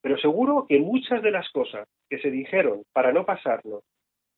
pero 0.00 0.16
seguro 0.18 0.66
que 0.68 0.78
muchas 0.78 1.22
de 1.22 1.30
las 1.30 1.48
cosas 1.50 1.88
que 2.08 2.18
se 2.18 2.30
dijeron 2.30 2.82
para 2.92 3.12
no 3.12 3.24
pasarnos, 3.24 3.82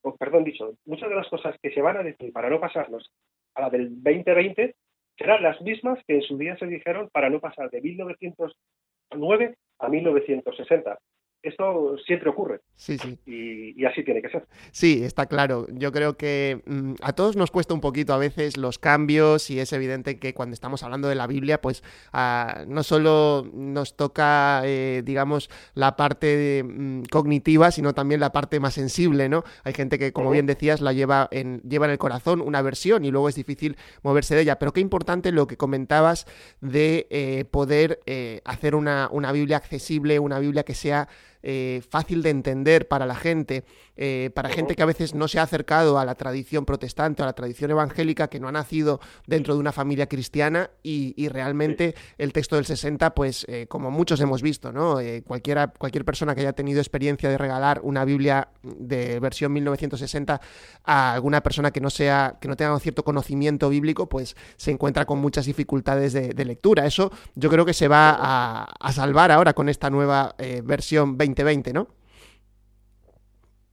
o 0.03 0.17
perdón 0.17 0.45
dicho, 0.45 0.75
muchas 0.87 1.09
de 1.09 1.17
las 1.17 1.29
cosas 1.29 1.57
que 1.63 1.71
se 1.73 1.83
van 1.83 1.97
a 1.99 2.03
decir 2.03 2.33
para 2.33 2.49
no 2.49 2.61
pasarnos 2.61 3.11
a 3.55 3.63
la 3.63 3.71
del 3.71 4.03
2020 4.03 4.75
serán 5.17 5.43
las 5.43 5.61
mismas 5.61 6.03
que 6.07 6.15
en 6.15 6.23
su 6.23 6.39
día 6.39 6.57
se 6.57 6.67
dijeron 6.67 7.11
para 7.13 7.29
no 7.29 7.41
pasar 7.41 7.71
de 7.71 7.81
1909 7.81 9.55
a 9.79 9.89
1960 9.89 10.99
esto 11.43 11.97
siempre 12.07 12.31
ocurre. 12.31 12.61
Sí, 12.77 12.99
sí. 12.99 13.19
Y, 13.27 13.85
así 13.85 14.05
tiene 14.05 14.21
que 14.21 14.29
ser. 14.29 14.47
Sí, 14.73 15.03
está 15.05 15.27
claro. 15.27 15.67
Yo 15.73 15.91
creo 15.93 16.17
que 16.17 16.63
mm, 16.67 16.95
a 17.03 17.13
todos 17.13 17.37
nos 17.37 17.51
cuesta 17.51 17.75
un 17.75 17.81
poquito 17.81 18.13
a 18.13 18.19
veces 18.19 18.57
los 18.57 18.79
cambios 18.79 19.51
y 19.51 19.59
es 19.59 19.73
evidente 19.73 20.19
que 20.19 20.35
cuando 20.35 20.55
estamos 20.55 20.83
hablando 20.83 21.09
de 21.09 21.15
la 21.15 21.27
Biblia, 21.27 21.61
pues 21.61 21.83
ah, 22.13 22.65
no 22.67 22.83
solo 22.83 23.47
nos 23.53 23.97
toca, 23.97 24.63
eh, 24.65 25.03
digamos, 25.05 25.51
la 25.75 25.97
parte 25.97 26.63
mm, 26.63 27.03
cognitiva, 27.11 27.71
sino 27.71 27.95
también 27.95 28.21
la 28.21 28.33
parte 28.33 28.61
más 28.61 28.75
sensible, 28.75 29.29
¿no? 29.29 29.45
Hay 29.65 29.73
gente 29.73 29.99
que, 29.99 30.13
como 30.13 30.31
bien 30.31 30.47
decías, 30.47 30.81
la 30.81 30.93
lleva 30.93 31.29
en, 31.31 31.61
lleva 31.63 31.87
en 31.87 31.93
el 31.93 31.99
corazón 31.99 32.41
una 32.41 32.61
versión 32.63 33.05
y 33.05 33.11
luego 33.11 33.29
es 33.29 33.35
difícil 33.35 33.77
moverse 34.03 34.35
de 34.35 34.43
ella. 34.43 34.59
Pero 34.59 34.73
qué 34.73 34.81
importante 34.81 35.33
lo 35.33 35.47
que 35.47 35.57
comentabas 35.57 36.27
de 36.61 37.07
eh, 37.11 37.45
poder 37.51 38.01
eh, 38.07 38.41
hacer 38.45 38.75
una, 38.75 39.09
una 39.11 39.33
Biblia 39.33 39.57
accesible, 39.57 40.19
una 40.19 40.39
Biblia 40.39 40.65
que 40.65 40.75
sea 40.75 41.09
eh, 41.43 41.83
fácil 41.89 42.23
de 42.23 42.31
entender 42.31 42.89
para 42.89 43.07
la 43.07 43.15
gente, 43.15 43.65
eh, 44.03 44.31
para 44.35 44.49
gente 44.49 44.75
que 44.75 44.83
a 44.83 44.87
veces 44.87 45.15
no 45.15 45.29
se 45.29 45.39
ha 45.39 45.43
acercado 45.43 45.99
a 45.99 46.05
la 46.05 46.15
tradición 46.15 46.65
protestante, 46.65 47.23
a 47.23 47.27
la 47.27 47.33
tradición 47.33 47.71
evangélica, 47.71 48.29
que 48.29 48.41
no 48.41 48.49
ha 48.49 48.53
nacido 48.53 49.01
dentro 49.27 49.55
de 49.55 49.61
una 49.61 49.73
familia 49.73 50.09
cristiana 50.09 50.71
y, 50.83 51.29
realmente 51.31 51.95
el 52.19 52.33
texto 52.33 52.57
del 52.57 52.65
60, 52.65 53.15
pues 53.15 53.47
eh, 53.49 53.67
como 53.69 53.91
muchos 53.91 54.21
hemos 54.21 54.43
visto, 54.43 54.73
¿no? 54.73 54.99
cualquiera, 55.25 55.69
cualquier 55.69 56.05
persona 56.05 56.35
que 56.35 56.41
haya 56.41 56.53
tenido 56.53 56.81
experiencia 56.81 57.29
de 57.29 57.39
regalar 57.39 57.81
una 57.85 58.05
Biblia 58.05 58.49
de 58.63 59.21
versión 59.21 59.53
1960 59.53 60.41
a 60.85 61.13
alguna 61.13 61.41
persona 61.43 61.71
que 61.71 61.81
no 61.81 61.89
sea, 61.89 62.37
que 62.41 62.49
no 62.49 62.57
tenga 62.57 62.75
un 62.75 62.81
cierto 62.81 63.05
conocimiento 63.05 63.69
bíblico, 63.69 64.09
pues 64.09 64.35
se 64.57 64.73
encuentra 64.73 65.05
con 65.05 65.21
muchas 65.21 65.47
dificultades 65.47 66.13
de, 66.13 66.45
lectura. 66.45 66.87
Eso 66.87 67.13
yo 67.35 67.49
creo 67.51 67.65
que 67.65 67.75
se 67.75 67.87
va 67.87 68.17
a, 68.19 68.93
salvar 68.93 69.31
ahora 69.31 69.53
con 69.53 69.69
esta 69.69 69.89
nueva 69.89 70.35
versión 70.65 71.17
20 71.17 71.41
2020, 71.45 71.73
¿no? 71.73 72.00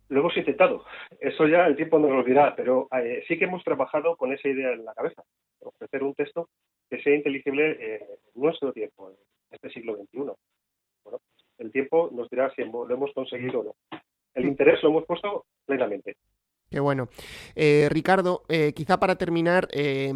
Lo 0.09 0.21
hemos 0.21 0.37
intentado. 0.37 0.85
Eso 1.19 1.47
ya 1.47 1.65
el 1.67 1.75
tiempo 1.75 1.99
nos 1.99 2.11
lo 2.11 2.23
dirá, 2.23 2.55
pero 2.55 2.87
eh, 2.91 3.23
sí 3.27 3.37
que 3.37 3.45
hemos 3.45 3.63
trabajado 3.63 4.15
con 4.15 4.31
esa 4.31 4.47
idea 4.47 4.71
en 4.71 4.85
la 4.85 4.93
cabeza. 4.93 5.23
Ofrecer 5.59 6.03
un 6.03 6.15
texto 6.15 6.49
que 6.89 7.01
sea 7.01 7.15
inteligible 7.15 7.95
en 7.95 8.01
nuestro 8.35 8.71
tiempo, 8.71 9.09
en 9.09 9.15
este 9.51 9.69
siglo 9.69 9.95
XXI. 9.97 10.31
Bueno, 11.03 11.19
el 11.57 11.71
tiempo 11.71 12.09
nos 12.13 12.29
dirá 12.29 12.53
si 12.55 12.63
lo 12.63 12.89
hemos 12.89 13.13
conseguido 13.13 13.59
o 13.59 13.63
no. 13.63 13.99
El 14.33 14.45
interés 14.45 14.81
lo 14.83 14.89
hemos 14.89 15.05
puesto 15.05 15.45
plenamente. 15.65 16.15
Qué 16.69 16.81
bueno. 16.81 17.07
Eh, 17.55 17.87
Ricardo, 17.89 18.43
eh, 18.49 18.73
quizá 18.75 18.99
para 18.99 19.17
terminar, 19.17 19.69
eh, 19.71 20.11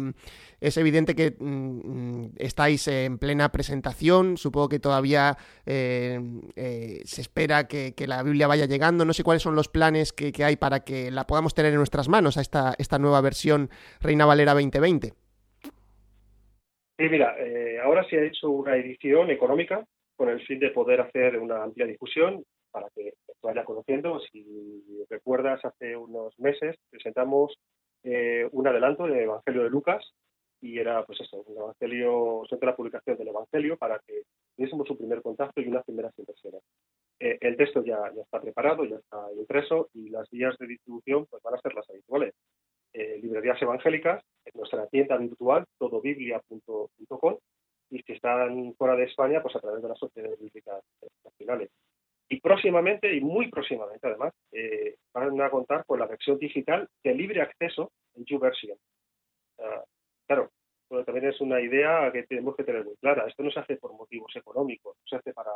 es 0.60 0.76
evidente 0.76 1.14
que 1.14 1.34
mm, 1.38 2.34
estáis 2.36 2.86
en 2.88 3.18
plena 3.18 3.50
presentación, 3.50 4.36
supongo 4.36 4.68
que 4.68 4.78
todavía 4.78 5.36
se 5.64 7.20
espera 7.20 7.66
que, 7.66 7.94
la 8.06 8.22
Biblia 8.22 8.46
vaya 8.46 8.66
llegando, 8.66 9.04
no 9.04 9.14
sé 9.14 9.24
cuáles 9.24 9.42
son 9.42 9.54
los 9.54 9.68
planes 9.68 10.12
que, 10.12 10.32
hay 10.44 10.56
para 10.56 10.80
que 10.80 11.10
la 11.10 11.26
podamos 11.26 11.54
tener 11.54 11.72
en 11.72 11.78
nuestras 11.78 12.08
manos 12.08 12.36
a 12.36 12.42
esta, 12.42 12.74
esta 12.78 12.98
nueva 12.98 13.20
versión 13.22 13.70
Reina 14.00 14.26
Valera 14.26 14.52
2020. 14.52 15.12
Sí, 16.98 17.08
mira, 17.08 17.34
ahora 17.82 18.06
se 18.08 18.18
ha 18.18 18.24
hecho 18.24 18.50
una 18.50 18.76
edición 18.76 19.30
económica 19.30 19.84
con 20.16 20.28
el 20.28 20.44
fin 20.46 20.60
de 20.60 20.70
poder 20.70 21.00
hacer 21.00 21.38
una 21.38 21.62
amplia 21.62 21.86
difusión 21.86 22.44
para 22.70 22.88
que 22.94 23.14
vaya 23.42 23.64
conociendo. 23.64 24.20
Si 24.20 25.04
recuerdas, 25.08 25.64
hace 25.64 25.96
unos 25.96 26.38
meses 26.38 26.76
presentamos 26.90 27.58
eh, 28.04 28.48
un 28.52 28.66
adelanto 28.66 29.06
del 29.06 29.20
Evangelio 29.20 29.64
de 29.64 29.70
Lucas 29.70 30.04
y 30.60 30.78
era, 30.78 31.04
pues 31.04 31.20
eso, 31.20 31.42
un 31.46 31.56
evangelio, 31.56 32.42
sobre 32.48 32.66
la 32.66 32.76
publicación 32.76 33.16
del 33.18 33.28
Evangelio 33.28 33.76
para 33.76 33.98
que 34.06 34.22
tuviésemos 34.54 34.88
un 34.88 34.96
primer 34.96 35.20
contacto 35.20 35.60
y 35.60 35.66
unas 35.66 35.84
primeras 35.84 36.16
impresiones. 36.16 36.62
Eh, 37.18 37.36
el 37.40 37.56
texto 37.56 37.84
ya, 37.84 37.98
ya 38.14 38.22
está 38.22 38.40
preparado, 38.40 38.84
ya 38.84 38.96
está 38.96 39.26
impreso 39.36 39.88
y 39.92 40.08
las 40.08 40.30
vías 40.30 40.56
de 40.58 40.68
distribución 40.68 41.26
pues 41.26 41.42
van 41.42 41.54
a 41.54 41.60
ser 41.60 41.74
las 41.74 41.88
habituales. 41.90 42.34
Eh, 42.92 43.18
librerías 43.22 43.60
evangélicas 43.60 44.22
en 44.44 44.52
nuestra 44.54 44.86
tienda 44.86 45.16
virtual, 45.16 45.64
todobiblia.com, 45.78 47.38
y 47.90 48.02
si 48.02 48.12
están 48.12 48.74
fuera 48.74 48.96
de 48.96 49.04
España, 49.04 49.42
pues 49.42 49.56
a 49.56 49.60
través 49.60 49.82
de 49.82 49.88
las 49.88 49.98
sociedades 49.98 50.38
bíblicas 50.38 50.82
nacionales. 51.24 51.70
Y 52.32 52.40
próximamente, 52.40 53.14
y 53.14 53.20
muy 53.20 53.50
próximamente 53.50 54.06
además, 54.06 54.32
eh, 54.52 54.94
van 55.12 55.38
a 55.38 55.50
contar 55.50 55.84
con 55.84 55.98
la 55.98 56.06
versión 56.06 56.38
digital 56.38 56.88
de 57.04 57.14
libre 57.14 57.42
acceso 57.42 57.92
en 58.14 58.24
YouVersion. 58.24 58.78
Uh, 59.58 59.84
claro, 60.26 60.48
también 61.04 61.26
es 61.26 61.38
una 61.42 61.60
idea 61.60 62.10
que 62.10 62.22
tenemos 62.22 62.56
que 62.56 62.64
tener 62.64 62.86
muy 62.86 62.96
clara. 62.96 63.26
Esto 63.28 63.42
no 63.42 63.50
se 63.50 63.60
hace 63.60 63.76
por 63.76 63.92
motivos 63.92 64.34
económicos, 64.34 64.96
no 64.96 65.06
se 65.10 65.16
hace 65.16 65.34
para, 65.34 65.50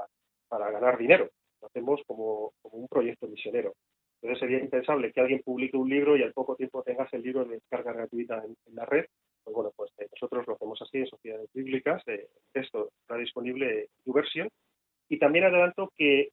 para 0.48 0.70
ganar 0.70 0.98
dinero, 0.98 1.30
lo 1.62 1.68
hacemos 1.68 2.02
como, 2.06 2.52
como 2.60 2.76
un 2.76 2.88
proyecto 2.88 3.26
misionero. 3.26 3.72
Entonces 4.20 4.40
sería 4.40 4.58
impensable 4.58 5.12
que 5.12 5.20
alguien 5.22 5.40
publique 5.42 5.78
un 5.78 5.88
libro 5.88 6.14
y 6.14 6.24
al 6.24 6.34
poco 6.34 6.56
tiempo 6.56 6.82
tengas 6.82 7.10
el 7.14 7.22
libro 7.22 7.46
de 7.46 7.54
descarga 7.54 7.94
gratuita 7.94 8.44
en, 8.44 8.54
la 8.74 8.84
red. 8.84 9.06
Pues 9.42 9.54
bueno, 9.54 9.72
pues 9.74 9.92
eh, 9.96 10.08
nosotros 10.12 10.46
lo 10.46 10.56
hacemos 10.56 10.82
así 10.82 10.98
en 10.98 11.06
sociedades 11.06 11.48
bíblicas. 11.54 12.02
Eh, 12.06 12.28
el 12.36 12.52
texto 12.52 12.90
está 13.00 13.16
disponible 13.16 13.80
en 13.80 13.86
YouVersion 14.04 14.50
y 15.08 15.18
también 15.18 15.44
adelanto 15.44 15.92
que 15.96 16.28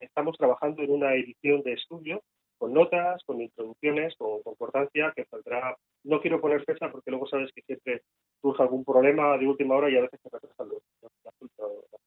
estamos 0.00 0.36
trabajando 0.36 0.82
en 0.82 0.90
una 0.90 1.14
edición 1.14 1.62
de 1.62 1.74
estudio 1.74 2.22
con 2.58 2.72
notas, 2.72 3.22
con 3.24 3.40
introducciones, 3.40 4.14
con 4.16 4.42
concordancia, 4.42 5.12
que 5.14 5.24
saldrá, 5.26 5.76
no 6.04 6.20
quiero 6.20 6.40
poner 6.40 6.64
fecha 6.64 6.90
porque 6.90 7.10
luego 7.10 7.26
sabes 7.26 7.50
que 7.54 7.62
siempre 7.62 8.02
surge 8.40 8.62
algún 8.62 8.84
problema 8.84 9.36
de 9.36 9.46
última 9.46 9.76
hora 9.76 9.90
y 9.90 9.96
a 9.96 10.02
veces 10.02 10.20
se 10.22 10.30
retrasan 10.30 10.68
las 10.70 11.34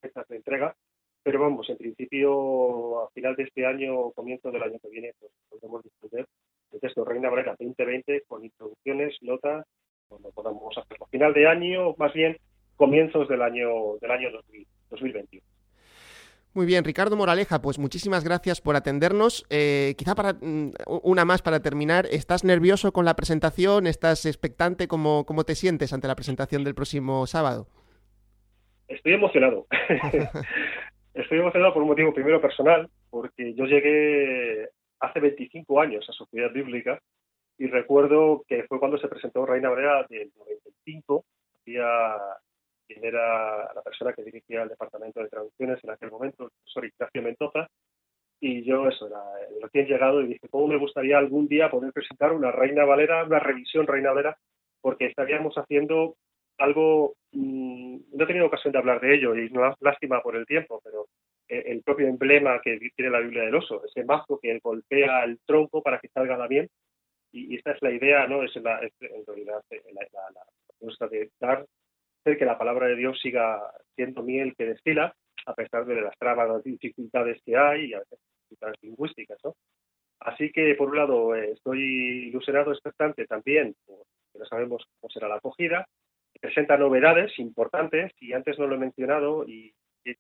fechas 0.02 0.28
de 0.28 0.36
entrega, 0.38 0.76
pero 1.22 1.40
vamos, 1.40 1.70
en 1.70 1.78
principio 1.78 3.02
a 3.02 3.10
final 3.12 3.36
de 3.36 3.44
este 3.44 3.66
año 3.66 4.00
o 4.00 4.12
comienzo 4.12 4.52
del 4.52 4.64
año 4.64 4.80
que 4.80 4.90
viene 4.90 5.14
pues 5.20 5.84
discutir 5.84 6.26
el 6.72 6.80
texto 6.80 7.06
Reina 7.06 7.30
Valera 7.30 7.56
2020 7.60 8.24
con 8.28 8.44
introducciones, 8.44 9.18
notas, 9.22 9.66
cuando 10.08 10.32
podamos 10.32 10.78
hacerlo. 10.78 11.08
Final 11.12 11.34
de 11.34 11.48
año, 11.48 11.96
más 11.98 12.14
bien 12.14 12.38
comienzos 12.76 13.28
del 13.28 13.42
año 13.42 13.98
del 14.02 14.12
año 14.12 14.30
2021. 14.90 15.29
Muy 16.60 16.66
bien, 16.66 16.84
Ricardo 16.84 17.16
Moraleja, 17.16 17.62
pues 17.62 17.80
muchísimas 17.80 18.26
gracias 18.26 18.60
por 18.60 18.76
atendernos. 18.76 19.46
Eh, 19.50 19.96
quizá 19.98 20.14
para 20.14 20.34
mm, 20.34 20.74
una 21.04 21.24
más 21.24 21.42
para 21.42 21.62
terminar, 21.62 22.06
¿estás 22.12 22.44
nervioso 22.44 22.92
con 22.92 23.06
la 23.06 23.16
presentación? 23.16 23.88
¿Estás 23.88 24.26
expectante? 24.26 24.90
¿Cómo, 24.90 25.26
cómo 25.26 25.46
te 25.46 25.56
sientes 25.56 25.94
ante 25.94 26.10
la 26.10 26.16
presentación 26.16 26.66
del 26.66 26.76
próximo 26.76 27.26
sábado? 27.28 27.68
Estoy 28.90 29.14
emocionado. 29.14 29.68
Estoy 31.14 31.40
emocionado 31.40 31.74
por 31.74 31.84
un 31.84 31.88
motivo 31.88 32.14
primero 32.14 32.42
personal, 32.42 32.90
porque 33.10 33.54
yo 33.54 33.64
llegué 33.64 34.68
hace 35.00 35.22
25 35.22 35.80
años 35.80 36.06
a 36.10 36.12
Sociedad 36.12 36.52
Bíblica 36.52 37.00
y 37.58 37.68
recuerdo 37.68 38.44
que 38.50 38.64
fue 38.64 38.80
cuando 38.80 38.98
se 38.98 39.08
presentó 39.08 39.46
Reina 39.46 39.70
Brea 39.70 40.06
del 40.10 40.30
95, 40.36 41.24
había 41.66 42.18
quien 42.90 43.06
era 43.06 43.72
la 43.74 43.82
persona 43.84 44.14
que 44.14 44.24
dirigía 44.24 44.64
el 44.64 44.70
departamento 44.70 45.22
de 45.22 45.30
traducciones 45.30 45.84
en 45.84 45.92
aquel 45.92 46.10
momento, 46.10 46.46
el 46.46 46.50
profesor 46.50 46.86
Ignacio 46.86 47.22
Mendoza, 47.22 47.68
y 48.42 48.64
yo 48.64 48.88
eso, 48.88 49.08
era 49.08 49.22
recién 49.62 49.86
llegado, 49.86 50.22
y 50.22 50.28
dije, 50.28 50.48
¿cómo 50.50 50.68
me 50.68 50.78
gustaría 50.78 51.18
algún 51.18 51.48
día 51.48 51.70
poder 51.70 51.94
presentar 51.94 52.32
una 52.32 52.52
Reina 52.52 52.86
Valera, 52.86 53.26
una 53.26 53.40
revisión 53.40 53.86
Reina 53.86 54.12
Valera, 54.12 54.38
porque 54.82 55.06
estaríamos 55.06 55.56
haciendo 55.56 56.16
algo, 56.58 57.16
mm, 57.32 57.98
no 58.14 58.24
he 58.24 58.28
tenido 58.28 58.48
ocasión 58.48 58.72
de 58.72 58.80
hablar 58.80 59.02
de 59.02 59.16
ello, 59.16 59.36
y 59.36 59.50
no 59.50 59.76
lástima 59.82 60.22
por 60.22 60.36
el 60.36 60.46
tiempo, 60.46 60.82
pero 60.84 61.08
eh, 61.48 61.64
el 61.68 61.84
propio 61.84 62.08
emblema 62.08 62.60
que 62.62 62.80
tiene 62.96 63.12
la 63.12 63.20
Biblia 63.20 63.44
del 63.44 63.56
oso, 63.56 63.84
ese 63.86 64.04
mazo 64.04 64.40
que 64.42 64.58
golpea 64.64 65.24
el 65.26 65.40
tronco 65.46 65.84
para 65.84 66.00
que 66.00 66.08
salga 66.10 66.38
la 66.38 66.48
miel, 66.48 66.70
y, 67.32 67.56
esta 67.56 67.72
es 67.74 67.82
la 67.82 67.92
idea, 67.92 68.26
¿no? 68.28 68.44
Es, 68.44 68.56
la, 68.56 68.80
en 68.82 69.26
realidad 69.28 69.62
la, 69.94 70.08
la, 70.34 71.08
de 71.08 71.30
dar 71.40 71.66
que 72.24 72.46
la 72.46 72.58
palabra 72.58 72.88
de 72.88 72.96
Dios 72.96 73.20
siga 73.22 73.60
siendo 73.96 74.24
miel 74.24 74.56
que 74.56 74.66
destila, 74.66 75.16
a 75.46 75.54
pesar 75.54 75.86
de 75.86 76.02
las 76.02 76.18
trabas, 76.18 76.48
las 76.48 76.64
dificultades 76.64 77.42
que 77.44 77.58
hay 77.58 77.86
y 77.86 77.94
a 77.94 78.00
veces 78.00 78.20
dificultades 78.44 78.78
lingüísticas. 78.82 79.38
¿no? 79.44 79.56
Así 80.20 80.52
que, 80.52 80.76
por 80.76 80.90
un 80.90 80.98
lado, 80.98 81.36
eh, 81.36 81.52
estoy 81.52 82.28
ilusionado, 82.28 82.72
expectante 82.72 83.26
también, 83.26 83.76
porque 83.86 84.04
no 84.38 84.46
sabemos 84.46 84.86
cómo 85.00 85.10
será 85.10 85.28
la 85.28 85.36
acogida. 85.36 85.88
Presenta 86.40 86.78
novedades 86.78 87.38
importantes 87.40 88.12
y 88.20 88.34
antes 88.34 88.60
no 88.60 88.68
lo 88.68 88.76
he 88.76 88.80
mencionado 88.80 89.46
y 89.48 89.74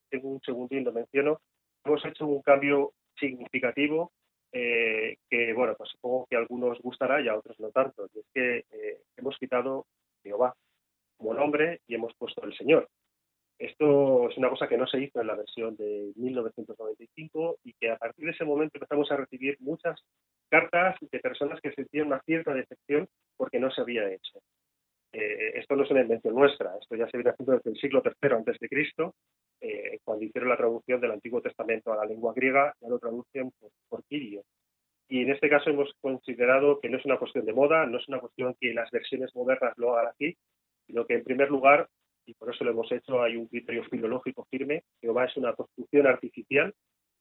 tengo 0.09 0.29
un 0.29 0.41
segundín, 0.41 0.83
lo 0.83 0.91
menciono. 0.91 1.39
Hemos 1.85 2.03
hecho 2.05 2.25
un 2.25 2.41
cambio 2.41 2.91
significativo 3.17 4.11
eh, 4.51 5.17
que, 5.29 5.53
bueno, 5.53 5.75
pues 5.77 5.91
supongo 5.91 6.25
que 6.29 6.35
a 6.35 6.39
algunos 6.39 6.79
gustará 6.79 7.21
y 7.21 7.27
a 7.27 7.37
otros 7.37 7.59
no 7.59 7.69
tanto. 7.71 8.07
Y 8.13 8.19
es 8.19 8.25
que 8.33 8.57
eh, 8.71 9.01
hemos 9.17 9.37
quitado 9.37 9.85
Jehová 10.23 10.53
como 11.19 11.33
nombre 11.33 11.81
y 11.87 11.95
hemos 11.95 12.15
puesto 12.15 12.43
el 12.43 12.55
Señor. 12.55 12.87
Esto 13.59 14.29
es 14.29 14.37
una 14.37 14.49
cosa 14.49 14.69
que 14.69 14.77
no 14.77 14.87
se 14.87 15.01
hizo 15.01 15.19
en 15.19 15.27
la 15.27 15.35
versión 15.35 15.75
de 15.75 16.13
1995 16.15 17.57
y 17.65 17.73
que 17.73 17.91
a 17.91 17.97
partir 17.97 18.25
de 18.25 18.31
ese 18.31 18.45
momento 18.45 18.77
empezamos 18.77 19.11
a 19.11 19.17
recibir 19.17 19.57
muchas 19.59 19.99
cartas 20.49 20.95
de 21.01 21.19
personas 21.19 21.59
que 21.61 21.73
sentían 21.73 22.07
una 22.07 22.21
cierta 22.21 22.53
decepción 22.53 23.07
porque 23.35 23.59
no 23.59 23.69
se 23.69 23.81
había 23.81 24.09
hecho. 24.09 24.39
Eh, 25.11 25.59
esto 25.59 25.75
no 25.75 25.83
es 25.83 25.91
una 25.91 26.01
invención 26.01 26.35
nuestra, 26.35 26.71
esto 26.79 26.95
ya 26.95 27.09
se 27.09 27.17
viene 27.17 27.31
haciendo 27.31 27.53
desde 27.53 27.71
el 27.71 27.77
siglo 27.77 28.01
III 28.05 28.31
antes 28.31 28.59
de 28.59 28.69
Cristo, 28.69 29.15
eh, 29.59 29.99
cuando 30.05 30.23
hicieron 30.23 30.49
la 30.49 30.57
traducción 30.57 31.01
del 31.01 31.11
Antiguo 31.11 31.41
Testamento 31.41 31.91
a 31.91 31.97
la 31.97 32.05
lengua 32.05 32.31
griega, 32.33 32.73
ya 32.79 32.87
lo 32.87 32.97
traducen 32.97 33.51
por, 33.59 33.71
por 33.89 34.03
Kirio. 34.05 34.43
Y 35.09 35.23
en 35.23 35.31
este 35.31 35.49
caso 35.49 35.71
hemos 35.71 35.91
considerado 35.99 36.79
que 36.79 36.87
no 36.87 36.97
es 36.97 37.05
una 37.05 37.17
cuestión 37.17 37.45
de 37.45 37.53
moda, 37.53 37.85
no 37.87 37.97
es 37.97 38.07
una 38.07 38.19
cuestión 38.19 38.55
que 38.61 38.73
las 38.73 38.89
versiones 38.91 39.35
modernas 39.35 39.73
lo 39.77 39.97
hagan 39.97 40.11
aquí, 40.13 40.37
sino 40.89 41.05
que 41.05 41.13
en 41.13 41.23
primer 41.23 41.51
lugar, 41.51 41.87
y 42.25 42.33
por 42.33 42.49
eso 42.53 42.63
lo 42.63 42.71
hemos 42.71 42.91
hecho, 42.91 43.21
hay 43.21 43.35
un 43.35 43.47
criterio 43.47 43.83
filológico 43.83 44.47
firme, 44.49 44.83
Jehová 44.99 45.25
es 45.25 45.37
una 45.37 45.53
construcción 45.53 46.07
artificial 46.07 46.73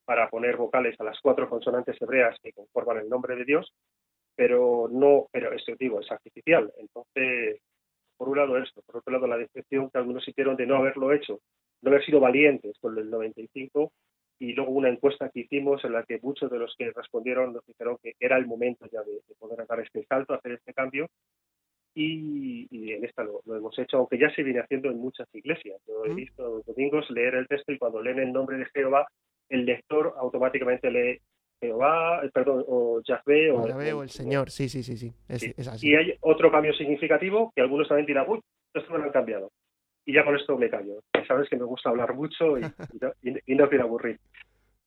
para 0.06 0.30
poner 0.30 0.56
vocales 0.56 0.98
a 0.98 1.04
las 1.04 1.20
cuatro 1.20 1.50
consonantes 1.50 2.00
hebreas 2.00 2.38
que 2.42 2.54
conforman 2.54 2.96
el 2.96 3.10
nombre 3.10 3.36
de 3.36 3.44
Dios, 3.44 3.74
pero 4.34 4.88
no, 4.90 5.26
pero 5.30 5.52
este 5.52 5.76
digo, 5.78 6.00
es 6.00 6.10
artificial. 6.10 6.72
Entonces, 6.78 7.60
por 8.16 8.30
un 8.30 8.38
lado 8.38 8.56
esto, 8.56 8.80
por 8.86 8.96
otro 8.96 9.12
lado 9.12 9.26
la 9.26 9.36
decepción 9.36 9.90
que 9.90 9.98
algunos 9.98 10.26
hicieron 10.26 10.56
de 10.56 10.66
no 10.66 10.76
haberlo 10.76 11.12
hecho, 11.12 11.40
no 11.82 11.90
haber 11.90 12.04
sido 12.06 12.20
valientes 12.20 12.78
con 12.80 12.96
el 12.96 13.10
95 13.10 13.92
y 14.38 14.54
luego 14.54 14.70
una 14.70 14.88
encuesta 14.88 15.28
que 15.28 15.40
hicimos 15.40 15.84
en 15.84 15.92
la 15.92 16.04
que 16.04 16.20
muchos 16.22 16.50
de 16.50 16.58
los 16.58 16.74
que 16.78 16.90
respondieron 16.90 17.52
nos 17.52 17.66
dijeron 17.66 17.98
que 18.02 18.14
era 18.18 18.38
el 18.38 18.46
momento 18.46 18.86
ya 18.90 19.02
de, 19.02 19.12
de 19.12 19.34
poder 19.38 19.66
dar 19.66 19.80
este 19.80 20.06
salto, 20.06 20.32
hacer 20.32 20.52
este 20.52 20.72
cambio 20.72 21.10
y, 21.94 22.92
en 22.92 23.04
esta 23.04 23.24
lo, 23.24 23.42
hemos 23.46 23.78
hecho, 23.78 23.98
aunque 23.98 24.18
ya 24.18 24.30
se 24.34 24.42
viene 24.42 24.60
haciendo 24.60 24.90
en 24.90 24.98
muchas 24.98 25.28
iglesias. 25.34 25.80
Yo 25.86 26.04
he 26.04 26.14
visto 26.14 26.42
los 26.42 26.66
domingos 26.66 27.10
leer 27.10 27.34
el 27.34 27.48
texto 27.48 27.72
y 27.72 27.78
cuando 27.78 28.02
leen 28.02 28.18
el 28.18 28.32
nombre 28.32 28.56
de 28.56 28.66
Jehová, 28.66 29.06
el 29.48 29.64
lector 29.64 30.14
automáticamente 30.18 30.90
lee 30.90 31.20
Jehová, 31.60 32.24
eh, 32.24 32.30
perdón, 32.32 32.64
o 32.68 33.00
Yahvé 33.02 33.50
o, 33.50 33.62
o, 33.62 34.02
el 34.02 34.10
Señor, 34.10 34.50
sí, 34.50 34.68
sí, 34.68 34.82
sí, 34.82 34.96
sí. 34.96 35.12
Es, 35.28 35.68
así. 35.68 35.88
Y 35.88 35.94
hay 35.94 36.14
otro 36.20 36.50
cambio 36.50 36.72
significativo 36.74 37.52
que 37.54 37.62
algunos 37.62 37.88
también 37.88 38.06
dirán, 38.06 38.26
uy, 38.28 38.40
esto 38.74 38.92
me 38.92 38.98
lo 38.98 39.04
han 39.04 39.10
cambiado. 39.10 39.50
Y 40.04 40.14
ya 40.14 40.24
con 40.24 40.36
esto 40.36 40.56
me 40.56 40.70
callo. 40.70 41.02
Sabes 41.26 41.48
que 41.48 41.56
me 41.56 41.64
gusta 41.64 41.90
hablar 41.90 42.14
mucho 42.14 42.58
y, 43.22 43.34
y, 43.46 43.54
no, 43.54 43.68
quiero 43.68 43.84
aburrir. 43.84 44.18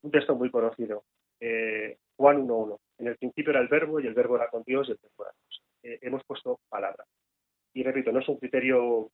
Un 0.02 0.12
texto 0.12 0.36
muy 0.36 0.50
conocido, 0.50 1.04
eh, 1.40 1.98
Juan 2.16 2.48
1.1. 2.48 2.78
En 3.00 3.08
el 3.08 3.18
principio 3.18 3.52
era 3.52 3.62
el 3.62 3.68
verbo 3.68 4.00
y 4.00 4.08
el 4.08 4.14
verbo 4.14 4.36
era 4.38 4.48
con 4.48 4.64
Dios 4.64 4.88
y 4.88 4.92
el 4.92 4.98
verbo 5.02 5.26
era 5.26 5.34
Dios. 5.44 5.61
Eh, 5.84 6.00
hemos 6.02 6.24
puesto 6.26 6.60
palabra. 6.70 7.06
Y 7.74 7.84
repito, 7.84 8.12
no 8.12 8.20
es 8.20 8.28
un 8.28 8.38
criterio 8.38 9.10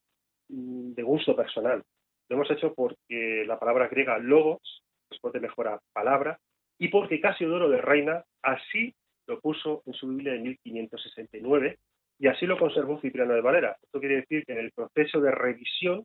mm, 0.49 0.93
de 0.93 1.03
gusto 1.03 1.35
personal. 1.35 1.83
Lo 2.29 2.35
hemos 2.35 2.51
hecho 2.51 2.73
porque 2.73 3.43
la 3.45 3.59
palabra 3.59 3.87
griega 3.87 4.17
logos 4.17 4.83
responde 5.09 5.39
mejor 5.39 5.69
a 5.69 5.79
palabra 5.93 6.39
y 6.77 6.89
porque 6.89 7.21
Casiodoro 7.21 7.69
de 7.69 7.81
Reina 7.81 8.23
así 8.41 8.93
lo 9.27 9.39
puso 9.39 9.83
en 9.85 9.93
su 9.93 10.07
Biblia 10.07 10.33
en 10.35 10.43
1569 10.43 11.77
y 12.19 12.27
así 12.27 12.45
lo 12.45 12.57
conservó 12.57 12.99
Cipriano 12.99 13.33
de 13.33 13.41
Valera. 13.41 13.77
Esto 13.81 13.99
quiere 13.99 14.17
decir 14.17 14.45
que 14.45 14.53
en 14.53 14.59
el 14.59 14.71
proceso 14.71 15.21
de 15.21 15.31
revisión 15.31 16.03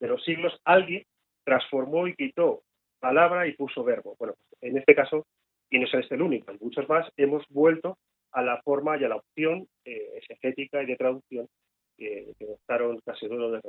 de 0.00 0.08
los 0.08 0.22
siglos 0.24 0.58
alguien 0.64 1.04
transformó 1.44 2.06
y 2.06 2.14
quitó 2.14 2.62
palabra 3.00 3.46
y 3.46 3.54
puso 3.54 3.84
verbo. 3.84 4.16
Bueno, 4.18 4.34
en 4.60 4.78
este 4.78 4.94
caso, 4.94 5.26
y 5.70 5.78
no 5.78 5.86
es 5.86 5.94
este 5.94 6.14
el 6.14 6.22
único, 6.22 6.50
hay 6.50 6.58
muchos 6.60 6.88
más, 6.88 7.10
hemos 7.16 7.44
vuelto 7.48 7.98
a 8.34 8.42
la 8.42 8.60
forma 8.62 8.98
y 8.98 9.04
a 9.04 9.08
la 9.08 9.16
opción 9.16 9.66
eh, 9.84 10.18
exegética 10.18 10.82
y 10.82 10.86
de 10.86 10.96
traducción 10.96 11.48
que, 11.96 12.34
que 12.38 12.44
adoptaron 12.44 13.00
casi 13.04 13.28
de 13.28 13.36
la 13.36 13.60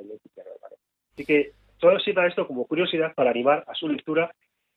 Así 1.14 1.26
que 1.26 1.52
solo 1.80 2.00
sirva 2.00 2.28
esto 2.28 2.48
como 2.48 2.66
curiosidad 2.66 3.14
para 3.16 3.30
animar 3.30 3.64
a 3.68 3.76
su 3.76 3.88
lectura 3.88 4.34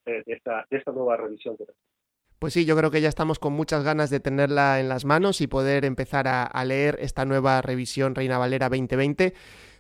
eh, 0.07 0.23
de, 0.25 0.35
esta, 0.35 0.67
de, 0.71 0.77
esta, 0.77 0.93
nueva 0.93 1.17
revisión 1.17 1.57
que 1.57 1.65
pues 2.39 2.53
sí, 2.53 2.65
yo 2.65 2.77
creo 2.77 2.93
que 2.93 3.01
ya 3.01 3.09
estamos 3.09 3.41
con 3.41 3.53
muchas 3.53 3.83
ganas 3.83 4.11
de 4.11 4.21
tenerla 4.21 4.79
en 4.79 4.89
las 4.89 5.05
manos 5.05 5.41
y 5.41 5.49
poder 5.49 5.85
empezar 5.85 6.29
a, 6.29 6.45
a 6.45 6.65
leer 6.65 6.97
esta 7.01 7.25
nueva 7.25 7.61
revisión 7.63 8.15
Reina 8.15 8.39
Valera 8.39 8.69
2020. 8.69 9.35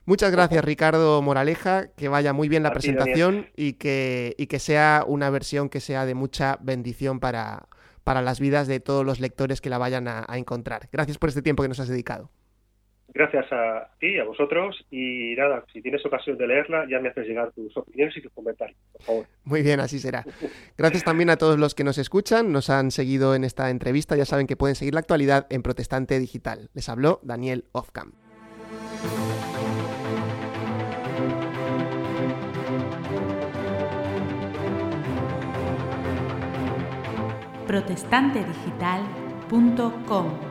Muchas 0.08 0.32
gracias, 0.32 0.64
Ricardo 0.64 1.20
Moraleja. 1.20 1.88
Que 1.94 2.08
vaya 2.08 2.32
muy 2.32 2.48
bien 2.48 2.62
la 2.62 2.72
presentación 2.72 3.46
y 3.54 3.74
que, 3.74 4.34
y 4.38 4.46
que 4.46 4.58
sea 4.58 5.04
una 5.06 5.28
versión 5.28 5.68
que 5.68 5.80
sea 5.80 6.06
de 6.06 6.14
mucha 6.14 6.56
bendición 6.62 7.20
para, 7.20 7.68
para 8.08 8.22
las 8.22 8.40
vidas 8.40 8.66
de 8.66 8.80
todos 8.80 9.04
los 9.04 9.20
lectores 9.20 9.60
que 9.60 9.68
la 9.68 9.76
vayan 9.76 10.08
a, 10.08 10.24
encontrar. 10.38 10.88
Gracias 10.90 11.18
por 11.18 11.28
este 11.28 11.42
tiempo 11.42 11.62
que 11.62 11.68
nos 11.68 11.78
has 11.78 11.88
dedicado. 11.88 12.30
Gracias 13.08 13.44
a 13.52 13.90
ti, 14.00 14.18
a 14.18 14.24
vosotros, 14.24 14.82
y 14.90 15.34
nada, 15.36 15.62
si 15.70 15.82
tienes 15.82 16.02
ocasión 16.06 16.38
de 16.38 16.46
leerla, 16.46 16.86
ya 16.88 17.00
me 17.00 17.10
haces 17.10 17.26
llegar 17.26 17.52
tus 17.52 17.76
opiniones 17.76 18.16
y 18.16 18.22
tus 18.22 18.32
comentarios, 18.32 18.78
por 18.92 19.02
favor. 19.02 19.26
Muy 19.44 19.60
bien, 19.60 19.78
así 19.80 19.98
será. 19.98 20.24
Gracias 20.78 21.04
también 21.04 21.28
a 21.28 21.36
todos 21.36 21.58
los 21.58 21.74
que 21.74 21.84
nos 21.84 21.98
escuchan, 21.98 22.50
nos 22.50 22.70
han 22.70 22.92
seguido 22.92 23.34
en 23.34 23.44
esta 23.44 23.68
entrevista, 23.68 24.16
ya 24.16 24.24
saben 24.24 24.46
que 24.46 24.56
pueden 24.56 24.74
seguir 24.74 24.94
la 24.94 25.00
actualidad 25.00 25.46
en 25.50 25.62
Protestante 25.62 26.18
Digital. 26.18 26.70
Les 26.72 26.88
habló 26.88 27.20
Daniel 27.22 27.66
Ofcam. 27.72 28.12
protestantedigital.com 37.68 40.47